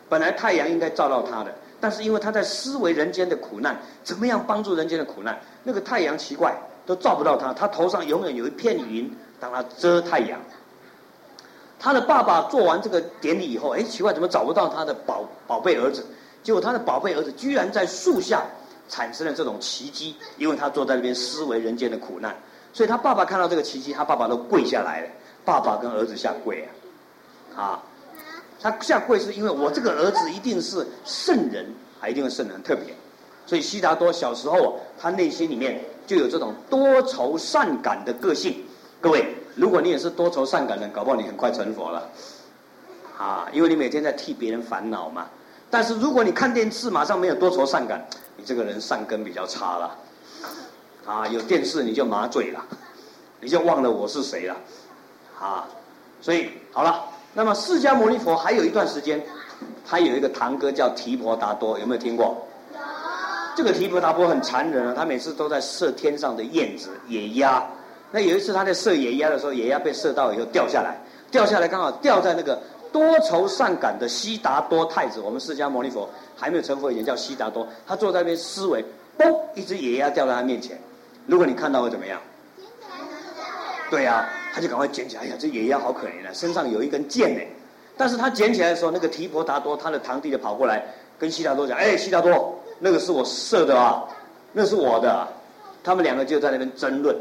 [0.08, 1.54] 本来太阳应该照到他的，
[1.84, 10.40] 但是因为他在思维人间的苦难，怎么样帮助人间的苦难，那个太阳奇怪都照不到他，他头上永远有一片云当他遮太阳。
[11.78, 16.06] 他的爸爸做完这个典礼以后，哎，奇怪，怎么找不到他的宝宝贝儿子？
[16.42, 18.46] 结果他的宝贝儿子居然在树下
[18.88, 22.34] 产生了这种奇迹，因为他坐在那边思维人间的苦难。
[22.72, 25.10] 所以他爸爸看到这个奇迹，他爸爸都跪下来了。
[25.44, 26.66] 爸爸跟儿子下跪
[27.54, 27.84] 啊，啊，
[28.64, 31.66] 他下跪是因为我这个儿子一定是圣人，
[32.00, 32.96] 还一定是圣人特别。
[33.46, 38.64] 所以悉达多小时候，他内心里面就有这种多愁善感的个性。
[39.02, 42.10] 各位，如果你也是多愁善感的，搞不好你很快成佛了，
[43.18, 45.28] 啊，因为你每天在替别人烦恼嘛。
[45.70, 49.98] 但是如果你看电视，马上没有多愁善感，你这个人善根比较差了。
[51.06, 52.66] 啊，有电视你就麻醉了，
[53.42, 54.56] 你就忘了我是谁了，
[55.38, 55.68] 啊，
[56.22, 59.22] 所以好了，那么释迦牟尼佛还有一段时间，
[59.86, 62.26] 他有一个堂哥叫提婆达多，有没有听过？
[62.72, 62.78] 有。
[63.56, 67.64] 这个提婆达多很残忍啊，他每次都在射天上的燕子、野鸭。
[68.12, 70.96] 那有一次他在射野鸭的时候，野鸭被射到以后掉下来，
[71.32, 78.86] 掉下来刚好掉在那个多愁善感的悉达多太子，我们释迦牟尼佛还没有成佛以前叫悉达多，他坐在那边思维，
[79.18, 80.80] 嘣，一只野鸭掉在他面前。
[81.26, 82.22] 如果你看到会怎么样？
[83.90, 85.24] 对呀、啊，他就赶快捡起来。
[85.24, 87.42] 哎呀，这野鸭好可怜啊，身上有一根箭呢。
[87.98, 90.84] 但是他捡起来的时候，那个提婆达多他的堂弟就跑过来
[91.18, 94.04] 跟悉达多讲：“哎，悉达多，那个是我射的啊，
[94.52, 95.28] 那是我的。”
[95.84, 97.16] 他们两个就在那边争论。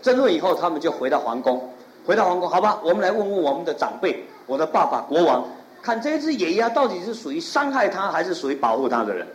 [0.00, 1.68] 争论以后，他们就回到皇宫。
[2.06, 5.44] 回到皇宫，好吧，我们来问问我们的长辈，我的爸爸国王，
[5.82, 9.26] 看这只野鸭到底是属于伤害他，还是属于保护他的人？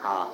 [0.00, 0.30] 好。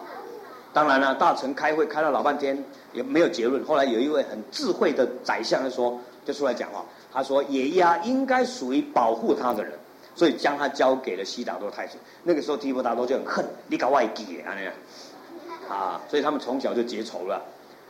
[0.77, 2.63] 当然了，大臣开会开了老半天
[2.93, 3.65] 也没有结论。
[3.65, 9.73] 后来有一位很智慧的宰相就说，就出来讲话，他说野鸭应该属于保护他的人，
[10.15, 11.97] 所以将他交给了悉达多太子。
[12.23, 14.75] 那个时候提婆达多就很恨，你搞外地啊那样，
[15.67, 17.43] 啊，所以他们从小就结仇了。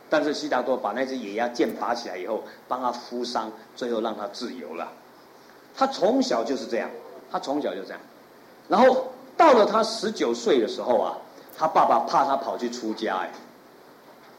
[0.09, 4.87] 但是悉达多把那只野鸭剑拔起来以后，帮他敷伤，最后让他自由了。
[5.75, 6.89] 他从小就是这样，
[7.29, 7.99] 他从小就这样。
[8.69, 11.17] 然后到了他十九岁的时候啊。
[11.57, 13.31] 他爸爸怕他跑去出家，哎，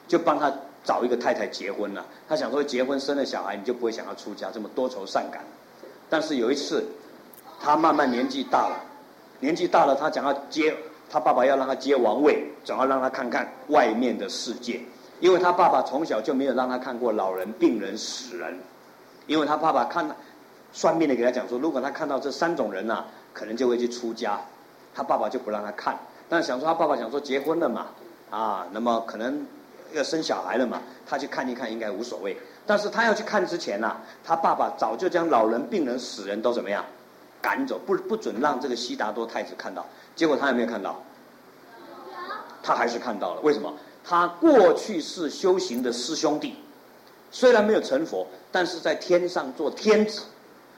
[0.07, 0.53] 就帮他
[0.85, 2.07] 找一个太太结婚了。
[2.29, 5.43] 他想说，结婚生了小孩，你就不会想要出家，这么多愁善感。
[6.09, 6.85] 但是有一次，
[7.61, 8.77] 他慢慢年纪大了，
[9.41, 10.73] 年纪大了，他想要接
[11.11, 14.81] 他爸爸要让他接王位，总要让他看看外面的世界。
[15.21, 18.57] 因为他爸爸从小就没有让他看过老人、病人、死人，
[19.27, 20.09] 因为他爸爸看
[20.73, 24.41] 算命的给他讲说，如果他看到这三种人呐、啊，可能就会去出家。
[24.95, 25.99] 他爸爸就不让他看。
[26.29, 27.87] 但想说他爸爸想说结婚了嘛，
[28.31, 29.47] 啊，那么可能
[29.93, 32.37] 要生小孩了嘛，他去看一看应该无所谓。
[32.67, 36.85] 但是他要去看之前呐、啊，他爸爸早就将老人、病人、死人都怎么样
[37.41, 39.87] 赶走，不不准让这个悉达多太子看到。
[40.15, 41.01] 结果他有没有看到？
[42.63, 43.41] 他还是看到了。
[43.41, 43.73] 为什么？
[44.05, 46.57] 他过去是修行的师兄弟，
[47.31, 50.23] 虽然没有成佛，但是在天上做天子，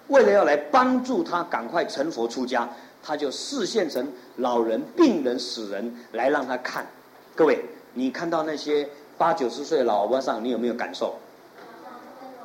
[0.09, 2.69] 为了要来帮助他赶快成佛出家。
[3.03, 6.87] 他就视线成老人、病人、死人来让他看。
[7.35, 11.17] 各位，你看到那些八九十岁的老和尚，你有没有感受？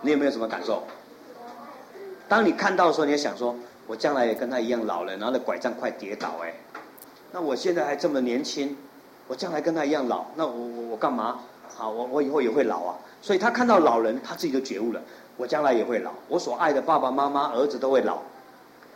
[0.02, 0.84] 你有没有什么感受？
[2.28, 3.56] 当你看到的时候，你也想说：
[3.88, 6.54] 我将来也跟他一样老了，然后那拐杖快跌倒哎。
[7.32, 8.78] 那我现在还这么年轻，
[9.28, 11.40] 我将来跟他一样老，那我我我干嘛？
[11.76, 12.96] 好，我我以后也会老啊。
[13.22, 15.02] 所以他看到老人，他自己就觉悟了：
[15.38, 18.20] 我将来也会老，我所爱的爸爸妈妈、儿子都会老。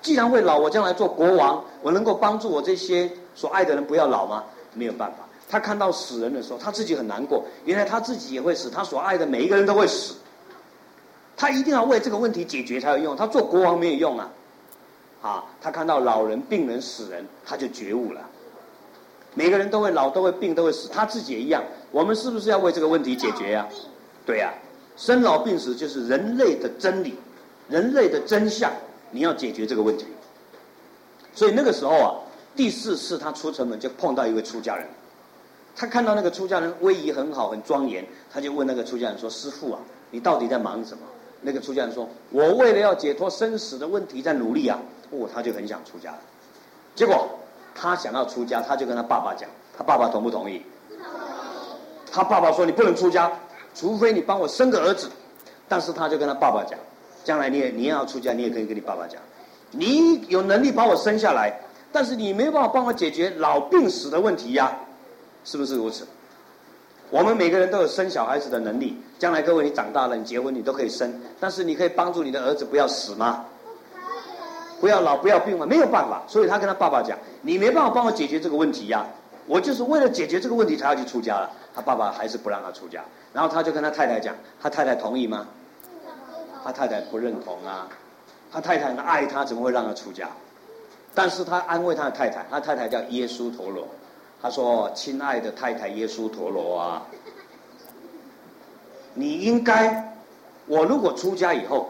[0.01, 4.43] 既然会老，我将来做国王，我能够帮助我这些所爱的人不要老吗？
[4.73, 5.17] 没有办法。
[5.49, 7.43] 他看到死人的时候，他自己很难过。
[7.65, 10.13] 原来他自己也会死，他所爱的每一个人都会死。
[11.35, 13.15] 他一定要为这个问题解决才有用。
[13.15, 14.29] 他做国王没有用啊！
[15.21, 18.21] 啊，他看到老人、病人、死人，他就觉悟了。
[19.33, 21.63] 每个人都会老，都会病，都会死，他自己也一样。
[21.91, 23.67] 我们是不是要为这个问题解决呀？
[24.25, 24.53] 对呀，
[24.97, 27.15] 生老病死就是人类的真理，
[27.67, 28.71] 人类的真相。
[29.11, 30.05] 你要解决这个问题，
[31.33, 32.15] 所以那个时候啊，
[32.55, 34.85] 第四次他出城门就碰到一位出家人，
[35.75, 39.79] 他看到那个出家人威仪很好，很庄严，他就问那个出家人说：“师父啊，
[40.11, 41.03] 你到底在忙什么？”
[41.41, 44.77] 那个出家人说：“我为了要解脱生死的问题在努力啊。”
[45.11, 46.13] 哦，他就很想出家。
[46.93, 47.27] 结果
[47.73, 50.61] 他想要出家，他就跟他爸爸讲，他爸爸同不同意？
[52.11, 53.31] 他爸爸说：“你不能出家，
[53.73, 55.09] 除非你帮我生个儿子。
[55.67, 56.77] 但是他就跟他爸爸讲，
[57.29, 59.21] 将来你也你也要出家，你也可以跟你爸爸讲，
[59.69, 61.53] 你有能力把我生下来，
[61.91, 64.75] 但是你没办法帮我解决老病死的问题呀，
[65.43, 66.07] 是不是如此？
[67.11, 73.45] 我们每个人都有生小孩子的能力，将来各位你长大了，你结婚你都可以生，但是你可以帮助你的儿子不要死吗？
[74.81, 75.67] 不要老不要病吗？
[75.67, 79.05] 没有办法，所以他跟他爸爸讲，你没办法帮我解决这个问题呀，
[79.45, 81.47] 我就是为了解决这个问题才要去出家了。
[81.75, 85.45] 他爸爸还是不让他出家，然后他就跟他太太讲，他太太同意吗？
[86.63, 87.87] 他太太不认同啊，
[88.51, 90.29] 他太太爱他，怎么会让他出家？
[91.15, 93.87] 但是他安慰他的太太，他太太叫耶稣陀罗，
[94.41, 97.05] 他说：“亲爱的太太耶稣陀罗啊，
[99.15, 100.15] 你应该，
[100.67, 101.89] 我如果出家以后，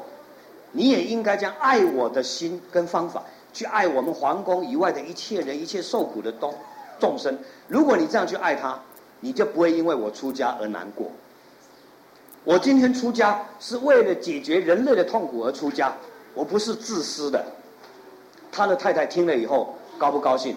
[0.71, 6.53] 你也应该将爱我的心跟方法去爱我们皇宫以外的一切人，一切受苦的东
[6.99, 7.38] 众生。
[7.67, 8.79] 如果你这样去爱他，
[9.19, 11.12] 你就不会因为我出家而难过。”
[12.43, 15.93] 我今天出家是为了解决人类的痛苦而出家，
[16.34, 17.45] 我不是自私的。
[18.52, 20.56] 他的太太听了以后高不高兴？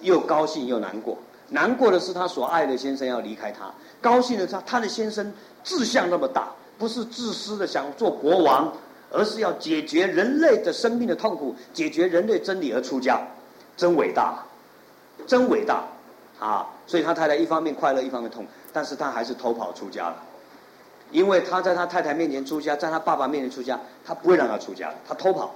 [0.00, 1.18] 又高兴又难过。
[1.48, 5.32] 难过的是他所爱的先生要离开他，高兴的是他的先生
[5.64, 8.72] 志向那么大，不是自私的想做国王，
[9.10, 13.20] 而是要解决人类的生命的痛苦，解决人类真理而出家，
[13.76, 14.38] 真伟大，
[15.26, 15.82] 真伟大
[16.38, 16.66] 啊！
[16.86, 20.16] 所以他太太一方面快乐，一方面痛，但是他还是偷跑出家了。
[21.10, 25.54] 因为他在他太太面前出家，在他爸爸面前出家，他不会让他出家，他偷跑。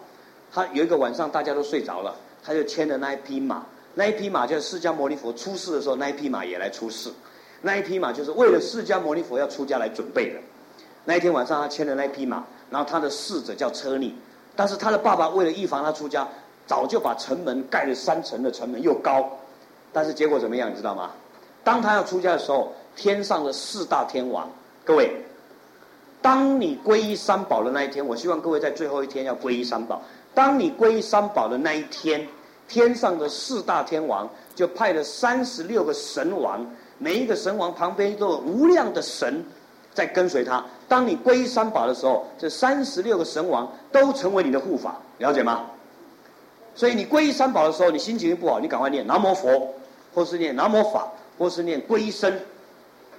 [0.53, 3.64] 他有一个晚上大家都睡着了，他就牵着那一匹马，
[3.95, 7.11] 那一匹马就是释迦牟尼佛出世的时候，那一匹马也来出世，
[7.61, 10.38] 那一匹马就是为了释迦牟尼佛要出家来准备的。
[11.05, 14.14] 那一天晚上他牵着那匹马，然后他的侍者叫车尼，
[14.55, 16.27] 但是他的爸爸为了预防他出家，
[16.67, 19.29] 早就把城门盖了三层的城门又高，
[19.93, 21.11] 但是结果怎么样你知道吗？
[21.64, 24.49] 当他要出家的时候，天上的四大天王，
[24.85, 25.14] 各位。
[26.25, 30.01] 当你皈依三宝的那一天，我希望各位在最后一天要皈依三宝。
[30.33, 32.27] 当你皈依三宝的那一天，
[32.67, 39.45] 天上的四大天王就派了三十六个神王，每一个神王旁边都有无量的神
[39.93, 40.65] 在跟随他。
[40.89, 45.67] 当你皈依三宝的时候，这三十六个神王都成为你的护法，了解吗？
[46.75, 49.75] 所以你皈依三宝的时候，你心情不好，你赶快念南无佛，
[50.15, 51.07] 或是念南无法，
[51.37, 52.33] 或是念皈依僧，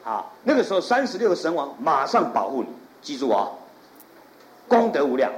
[0.04, 2.70] 啊，那个时候三十六个神王马上保护你。
[3.02, 3.50] 记住啊，
[4.68, 5.32] 功德无量，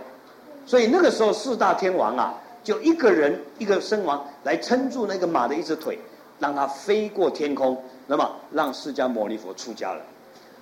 [0.66, 6.00] 所以那个时候四大天王啊，就一个人一个身王来撑住那个马的一只腿，
[6.40, 10.02] 让它飞过天空，那么让释迦牟尼佛出家了。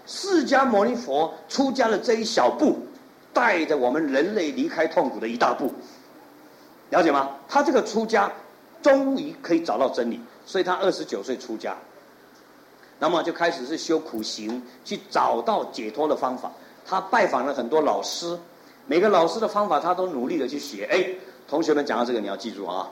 [0.07, 2.77] 释迦牟尼佛出家的这一小步，
[3.33, 5.73] 带着我们人类离开痛苦的一大步，
[6.91, 7.31] 了解吗？
[7.47, 8.31] 他这个出家，
[8.81, 11.75] 终于可以找到真理，所以他二十九岁出家，
[12.99, 16.51] 那么就开始是修苦行，去找到解脱的方法。
[16.85, 18.37] 他拜访了很多老师，
[18.85, 20.87] 每个老师的方法他都努力的去学。
[20.91, 21.05] 哎，
[21.47, 22.87] 同学们讲到这个你要记住啊，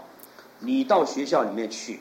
[0.59, 1.99] 你到学校里面去，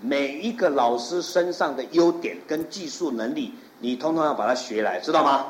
[0.00, 5.46] 每一个老师身上的优点跟技术能力，你通通要把它学来，知道吗？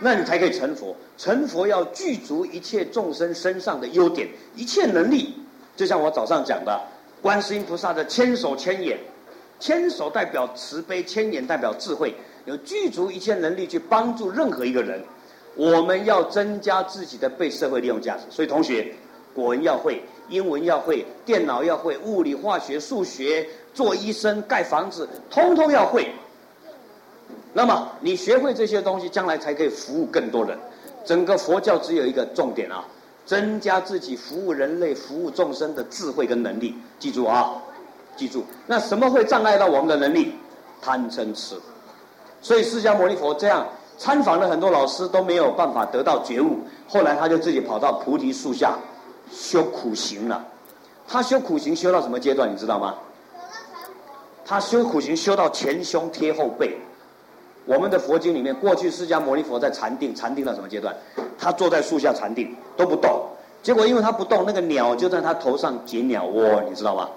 [0.00, 0.94] 那你才可以成佛。
[1.16, 5.38] 成佛要具足一切众生身上的优点，一切能力。
[5.76, 6.80] 就像我早上讲的，
[7.22, 8.98] 观世音菩萨的千手千眼，
[9.60, 12.12] 千手代表慈悲，千眼代表智慧。
[12.44, 15.02] 有具足一切能力去帮助任何一个人，
[15.54, 18.22] 我们要增加自己的被社会利用价值。
[18.30, 18.94] 所以同学，
[19.34, 26.12] 国文要会，英文要会，电脑要会，物理、化学、数学，做医生、盖房子，通通要会。
[27.52, 30.58] 那么你学会这些东西，将来才可以服务更多人。
[31.04, 32.84] 整个佛教只有一个重点啊，
[33.24, 36.74] 增加自己服务人类、服务众生的智慧跟能力。
[36.98, 37.54] 记住啊，
[38.16, 38.44] 记住。
[38.66, 40.34] 那什么会障碍到我们的能力？
[40.82, 41.54] 贪嗔痴。
[42.44, 48.74] 所以释迦牟尼佛这样参访了很多老师都没有办法得到觉悟，后来他就自己跑到菩提树下
[49.32, 50.44] 修苦行了。
[51.08, 52.52] 他修苦行修到什么阶段？
[52.52, 52.94] 你知道吗？
[54.44, 56.78] 他修苦行修到前胸贴后背。
[57.64, 60.94] 我们的佛经里面，过去释迦牟尼佛在禅定，禅定到什么阶段？
[61.38, 63.22] 他坐在树下禅定都不动，
[63.62, 67.08] 结果因为他不动，那个鸟就在他头上结鸟窝，你知道吗？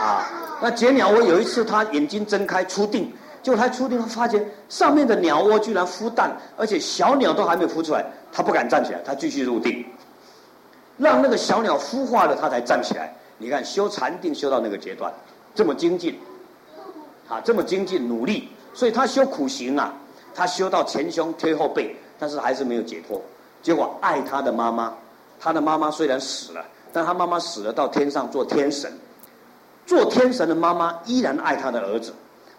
[0.00, 0.24] 啊，
[0.62, 3.12] 那结鸟窝有一次他眼睛睁开出定。
[3.42, 9.84] 就他出定，他发觉上面的鸟窝居然孵蛋，而且小鸟都还没有孵出来，他不敢站起来，他继续入定，
[10.96, 13.14] 让那个小鸟孵化了，他才站起来。
[13.38, 15.12] 你看修禅定修到那个阶段，
[15.54, 16.18] 这么精进，
[17.28, 19.94] 啊，这么精进努力，所以他修苦行啊，
[20.34, 23.22] 他修到前胸贴后背，但是还是没有解脱。
[23.62, 24.92] 结果爱他的妈妈，
[25.38, 28.92] 他的妈妈虽然死了，但他妈妈死了到天上做天神，
[29.86, 32.12] 做天神的妈妈依然爱他的儿子。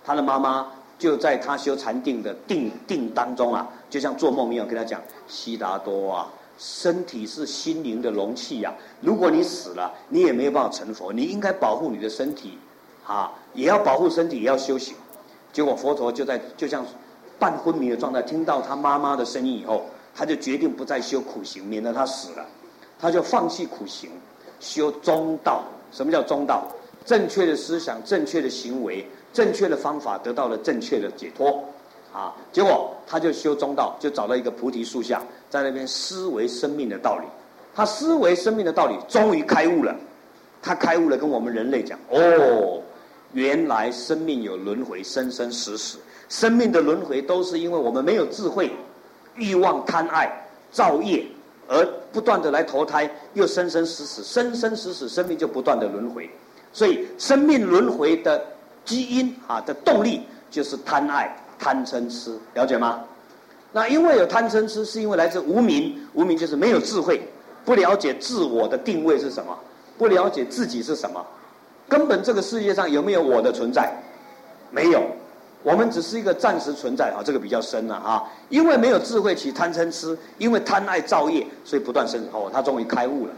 [0.04, 6.28] 他的妈妈就在他修禅定的定定当中啊，就像做梦一样，跟他讲：悉达多啊，
[6.58, 8.76] 身体是心灵的容器呀、啊。
[9.02, 11.14] 如果你死了，你也没有办法成佛。
[11.14, 12.58] 你应该保护你的身体，
[13.06, 14.96] 啊，也要保护身体，也要修行。
[15.54, 16.86] 结果佛陀就在就像
[17.40, 22.46] 半昏迷的状态，听到他妈妈的声音以后，他就决定不再修苦行，免得他死了。
[23.00, 24.10] 他就放弃苦行，
[24.60, 25.64] 修中道。
[25.92, 26.68] 什么叫中道？
[27.06, 29.08] 正确的思想，正确的行为。
[29.32, 31.64] 正确的方法得到了正确的解脱，
[32.12, 37.26] 啊，结果他就修中道，就找到一个菩提树下，在那边思维生命的道理。
[37.76, 39.96] 他思维生命的道理，终于开悟了。
[40.62, 42.82] 他开悟了，跟我们人类讲：哦，
[43.34, 46.00] 原来生命有轮回，生生死死。
[46.28, 48.72] 生命的轮回都是因为我们没有智慧、
[49.36, 50.30] 欲望、贪爱、
[50.72, 51.24] 造业，
[51.68, 56.30] 而不断的来投胎，又生生死死，生生死死，生命就不断的轮回。
[56.74, 58.44] 所以，生命轮回的。
[58.90, 63.02] 基因啊的动力就是贪爱、贪嗔痴，了解吗？
[63.72, 67.22] 那因为有贪嗔痴，是因为来自无明，无明就是没有智慧，
[67.64, 69.56] 不了解自我的定位是什么，
[69.96, 71.24] 不了解自己是什么，
[71.88, 73.94] 根本这个世界上有没有我的存在？
[74.72, 75.04] 没有，
[75.62, 78.24] 我们只是一个暂时存在啊，这个比较深了啊。
[78.50, 83.34] 因为没有智慧起贪嗔痴，因为贪爱造业，所以不断生哦，他终于开悟了，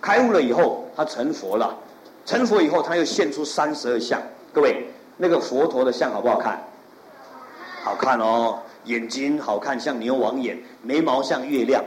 [0.00, 1.76] 开悟了以后他成佛了，
[2.24, 4.22] 成佛以后他又现出三十二相。
[4.52, 4.86] 各位，
[5.16, 6.62] 那个佛陀的像好不好看？
[7.82, 11.82] 好看哦，眼睛好看，像牛王眼；眉毛像月亮，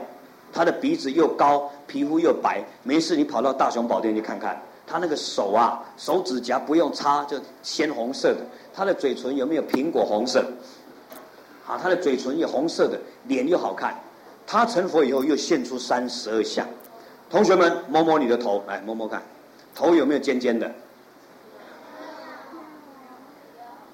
[0.52, 2.62] 他的鼻子又高，皮肤又白。
[2.82, 8.40] 没事，你跑到大雄宝殿去看看，他那个手啊，手指甲不用擦就鲜红色的。
[8.74, 10.44] 他的嘴唇有没有苹果红色？
[11.66, 12.98] 啊，他的嘴唇也红色的，
[13.28, 13.94] 脸又好看。
[14.44, 16.66] 他成佛以后又现出三十二相。
[17.30, 19.22] 同学们，摸摸你的头，来摸摸看，
[19.74, 20.70] 头有没有尖尖的？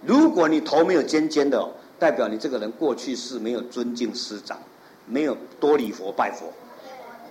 [0.04, 1.64] 如果你头没有尖尖的，
[1.98, 4.58] 代表你这个人过去是没有尊敬师长，
[5.06, 6.52] 没有多礼佛拜佛，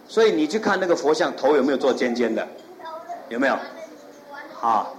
[0.07, 2.47] 所以你去看那个佛像，头有没有做尖尖的？
[3.27, 3.57] 有没有？
[4.53, 4.95] 好，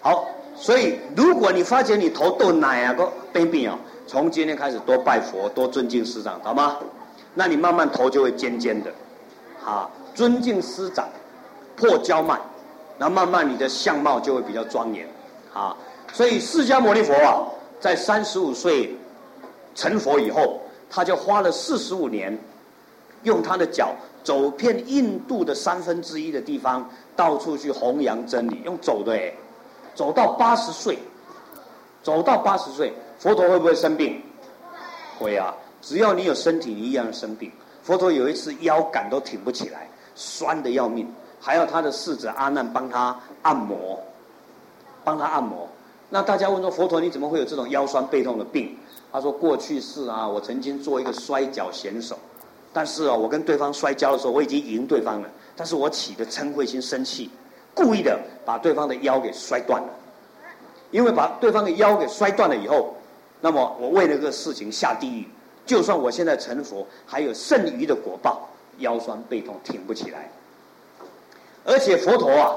[0.00, 0.26] 好，
[0.56, 6.78] 所以如果你发觉你头都奶啊个病病哦，从今天开始多拜佛，多尊敬师长，好吗？
[7.34, 8.92] 那你慢慢头就会尖尖的，
[9.60, 11.08] 好，尊敬师长，
[11.76, 12.40] 破骄慢，
[12.98, 15.06] 然后慢慢你的相貌就会比较庄严，
[15.52, 15.76] 啊。
[16.14, 17.42] 所以释迦牟尼佛啊，
[17.80, 18.96] 在三十五岁
[19.74, 22.38] 成佛以后，他就花了四十五年，
[23.24, 23.92] 用他的脚
[24.22, 29.34] 走遍印度的三分之一的地方，到处去弘扬真理，用走的哎，
[29.96, 30.96] 走到八十岁，
[32.00, 34.22] 走到八十岁，佛陀会不会生病？
[35.18, 35.52] 会啊，
[35.82, 37.50] 只要你有身体，你一样生病。
[37.82, 44.00] 佛陀有一次腰杆都挺不起来，酸的要命，还要他的侍者阿难帮他按摩，
[45.02, 45.68] 帮他按摩。
[46.10, 48.76] 那大家问说，佛陀你怎么会有这种腰酸背痛的病？
[49.12, 52.18] 他说，过去是啊，我曾经做一个摔跤选手，
[52.72, 57.30] 但是啊，我跟对方摔跤的时候，我已经赢对方了，但是我起的嗔恚心生气，
[57.74, 59.88] 故意的把对方的腰给摔断了。
[60.90, 62.94] 因为把对方的腰给摔断了以后，
[63.40, 65.28] 那么我为了这个事情下地狱，
[65.66, 68.48] 就算我现在成佛，还有剩余的果报，
[68.78, 70.30] 腰酸背痛挺不起来。
[71.64, 72.54] 而且佛陀啊，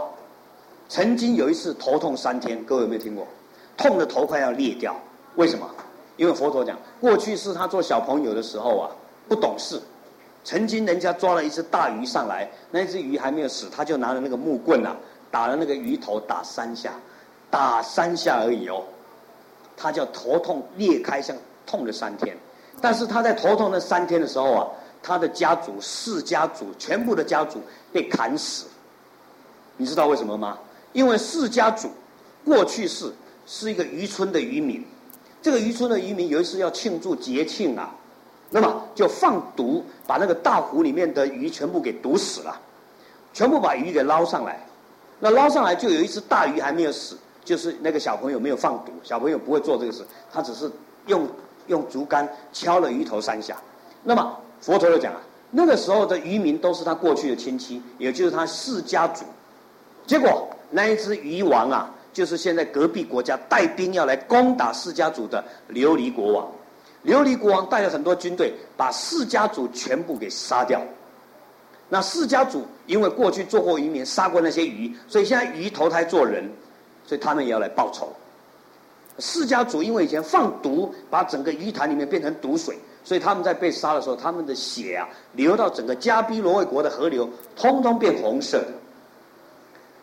[0.90, 3.28] 曾经有一次头痛三天，各位有没有听过？
[3.76, 4.96] 痛的头快要裂掉，
[5.36, 5.70] 为什么？
[6.16, 8.90] 因为佛陀讲，过去是他做小朋友的时候啊，
[9.28, 9.80] 不懂事，
[10.44, 14.96] 曾经人家抓了一只大鱼上来，那只鱼还没有死，他就拿着那个木棍啊，
[15.30, 16.94] 打了那个鱼头打三下，
[17.52, 18.84] 打三下而已哦，
[19.76, 22.36] 他叫头痛裂开，像痛了三天。
[22.82, 24.68] 但是他在头痛那三天的时候啊，
[25.04, 27.62] 他的家族四家族全部的家族
[27.92, 28.66] 被砍死，
[29.76, 30.58] 你知道为什么吗？
[30.94, 31.90] 因为四家族
[32.44, 33.14] 过去是。
[33.50, 34.86] 是一个渔村的渔民，
[35.42, 37.96] 这个渔村的渔民有一次要庆祝节庆啊，
[38.50, 42.60] 那么就放毒，把那个大湖里面的鱼全部给毒死了，
[43.32, 44.68] 全部把鱼给捞上来，
[45.22, 50.70] 那捞上来就有一只大鱼还没有死，就是那个小朋友没有放毒，小朋友不会做这个事，他只是
[51.06, 51.26] 用
[51.68, 53.56] 用竹竿敲了鱼头三下，
[54.04, 55.22] 那么佛陀就讲啊，
[55.52, 59.24] 那个时候的渔民都是他过去的亲戚，也就是他释迦族，
[60.06, 61.94] 结果那一只鱼王啊。
[62.14, 66.52] 就是现在隔壁国家带兵要来攻打释迦族的琉璃国王，
[67.06, 70.82] 琉璃国王带了很多军队，把释迦族全部给杀掉。
[71.90, 76.50] 那释迦族因为过去做过渔民，杀过那些鱼，所以现在鱼投胎做人，
[77.06, 78.12] 所以他们也要来报仇。
[79.20, 88.70] 释迦族因为以前放毒，把整个鱼潭里面变成毒水，所以他们在被杀的时候，他们的血啊流到整个迦毗罗卫国的河流，通通变红色的。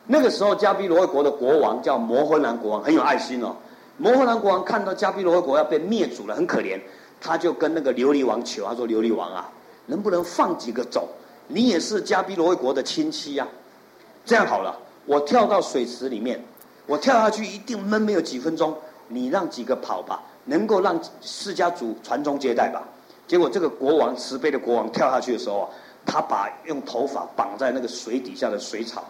[0.07, 3.57] 那个时候，迦毗罗卫国的国王叫摩诃男国王，很有爱心哦。
[3.97, 6.79] 摩笨兰国王看到迦毗罗卫国要被灭族了，很可怜，
[7.21, 9.49] 他就跟那个琉璃王求，他说：“琉璃王啊，
[9.87, 11.09] 能不能放几个走？
[11.47, 14.25] 你也是迦毗罗卫国的亲戚呀、啊。
[14.27, 14.77] 这样好了，
[15.07, 16.43] 我跳到水池里面，
[16.87, 18.77] 我跳下去一定闷没有几分钟，
[19.09, 22.83] 你让几个跑吧，能够让释迦族传宗接代吧。”
[23.27, 25.69] 结果这个国王慈悲的国王跳下去的时候啊，
[26.05, 29.03] 他把用头发绑在那个水底下的水草，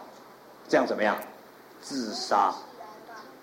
[0.67, 1.17] 这样怎么样？
[1.81, 2.53] 自杀。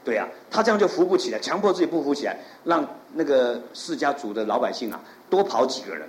[0.05, 5.01] 对啊，他这样就扶不起来，强迫自己不扶起来，让那个释迦族的老百姓啊
[5.31, 6.09] 多跑几个人，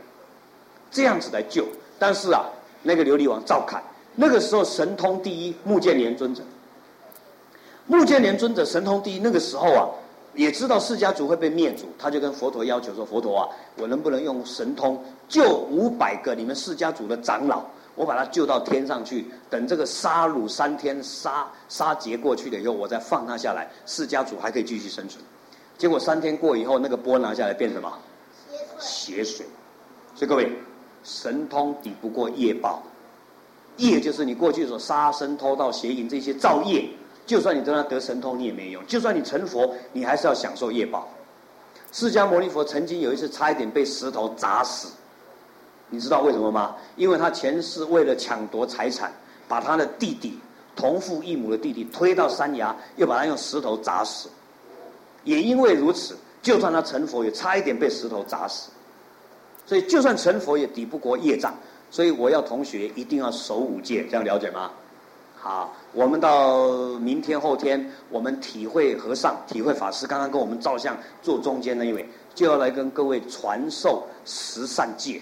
[0.90, 1.66] 这样子来救。
[2.00, 2.46] 但是啊，
[2.82, 3.84] 那个琉璃王照看。
[4.16, 6.42] 那个时候神通第一，目犍连尊者。
[7.86, 9.88] 目犍连尊者神通第一，那个时候啊。
[10.36, 13.48] 也知道释迦族会被灭族，他就跟佛陀要求说：“佛陀啊，
[13.78, 15.00] 我能不能用神通
[15.30, 17.64] 救五百个你们释迦族的长老？
[17.96, 25.24] 我把他救到天上去，等这个杀戮三天杀杀劫过去了以后，我再放他下来，释迦族还可以继续生存。”
[25.78, 27.92] 结果三天过以后，那个波拿下来变什么？
[28.80, 29.46] 血水。
[30.16, 30.52] 所以各位，
[31.04, 32.82] 神通抵不过业报，
[33.78, 36.88] 业就是你过去所杀生、偷盗、邪淫这些造业。
[37.26, 41.08] 就算你真的得神通，你也没用；就算你成佛，你还是要享受业报。
[41.92, 44.90] 释迦牟尼佛曾经有一次差一点被石头砸死，
[45.94, 46.76] 你知道为什么吗？
[46.96, 49.14] 因为他前世为了抢夺财产，
[49.48, 50.40] 把他的弟弟
[50.76, 54.28] 同父异母的弟弟推到山崖，又把他用石头砸死。
[55.24, 58.72] 也因为如此，就算他成佛，也差一点被石头砸死。
[59.68, 61.54] 所以，就算成佛，也抵不过业障。
[61.92, 64.72] 所以，我要同学一定要守五戒，这样了解吗？
[65.40, 66.68] 好，我们到
[67.00, 75.22] 明天后天，我们体会和尚、体会法师刚刚跟我们照相坐中间那一位，就要来跟各位传授十善戒。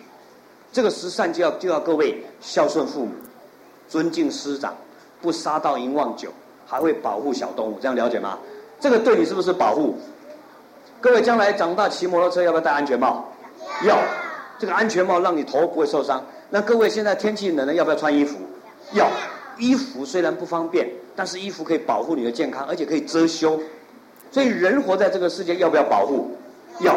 [0.72, 3.12] 这个十善就要就要各位孝顺父母、
[3.88, 4.76] 尊敬师长、
[5.22, 6.30] 不杀盗淫妄酒，
[6.66, 8.38] 还会保护小动物，这样了解吗？
[8.80, 9.96] 这个对你是不是保护？
[11.00, 13.26] 各位将来长大骑摩托车要不要戴安全帽？
[13.86, 13.98] 要。
[14.58, 16.24] 这个安全帽让你头不会受伤。
[16.50, 18.38] 那各位现在天气冷了，要不要穿衣服？
[18.94, 19.10] 要。
[19.58, 23.60] 衣服虽然不方便，但是衣服可以保护你的健康，而且可以遮羞。
[24.32, 26.30] 所以人活在这个世界，要不要保护？
[26.80, 26.96] 要。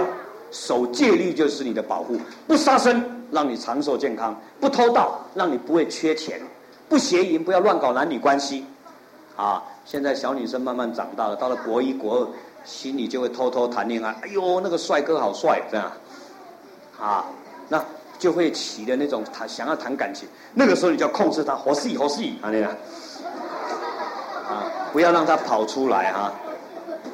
[0.50, 2.16] 守戒律就是你的保护。
[2.46, 6.38] 不杀生，让你长寿健康；不偷盗，让你不会缺钱；
[6.88, 8.64] 不邪淫，不要乱搞男女关系。
[9.36, 12.28] 啊，现在小女生慢慢长大了，到了国一、国二，
[12.64, 14.14] 心里就会偷偷谈恋爱。
[14.22, 15.92] 哎呦，那个帅哥好帅，这样。
[17.00, 17.24] 啊，
[17.68, 17.84] 那。
[18.16, 22.70] 就会起的那种谈想要谈感情，那个时候你就要控制他，活戏活戏啊那样，
[24.48, 26.32] 啊，不要让他跑出来哈，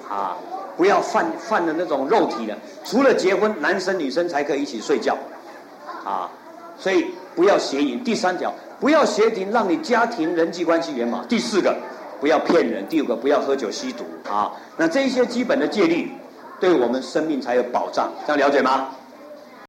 [0.09, 0.37] 啊，
[0.77, 5.17] 不要犯犯的那种肉体的，除了结婚，男生女生才可以一起睡觉，
[6.05, 6.30] 啊，
[6.78, 8.03] 所以不要邪淫。
[8.03, 11.26] 第三条，不要邪淫，让你家庭人际关系圆满。
[11.28, 11.76] 第四个，
[12.20, 12.86] 不要骗人。
[12.88, 14.53] 第五个，不要喝酒吸毒啊。
[14.76, 16.11] 那这一些基本的戒律，
[16.59, 18.88] 对我们生命才有保障，这样了解吗？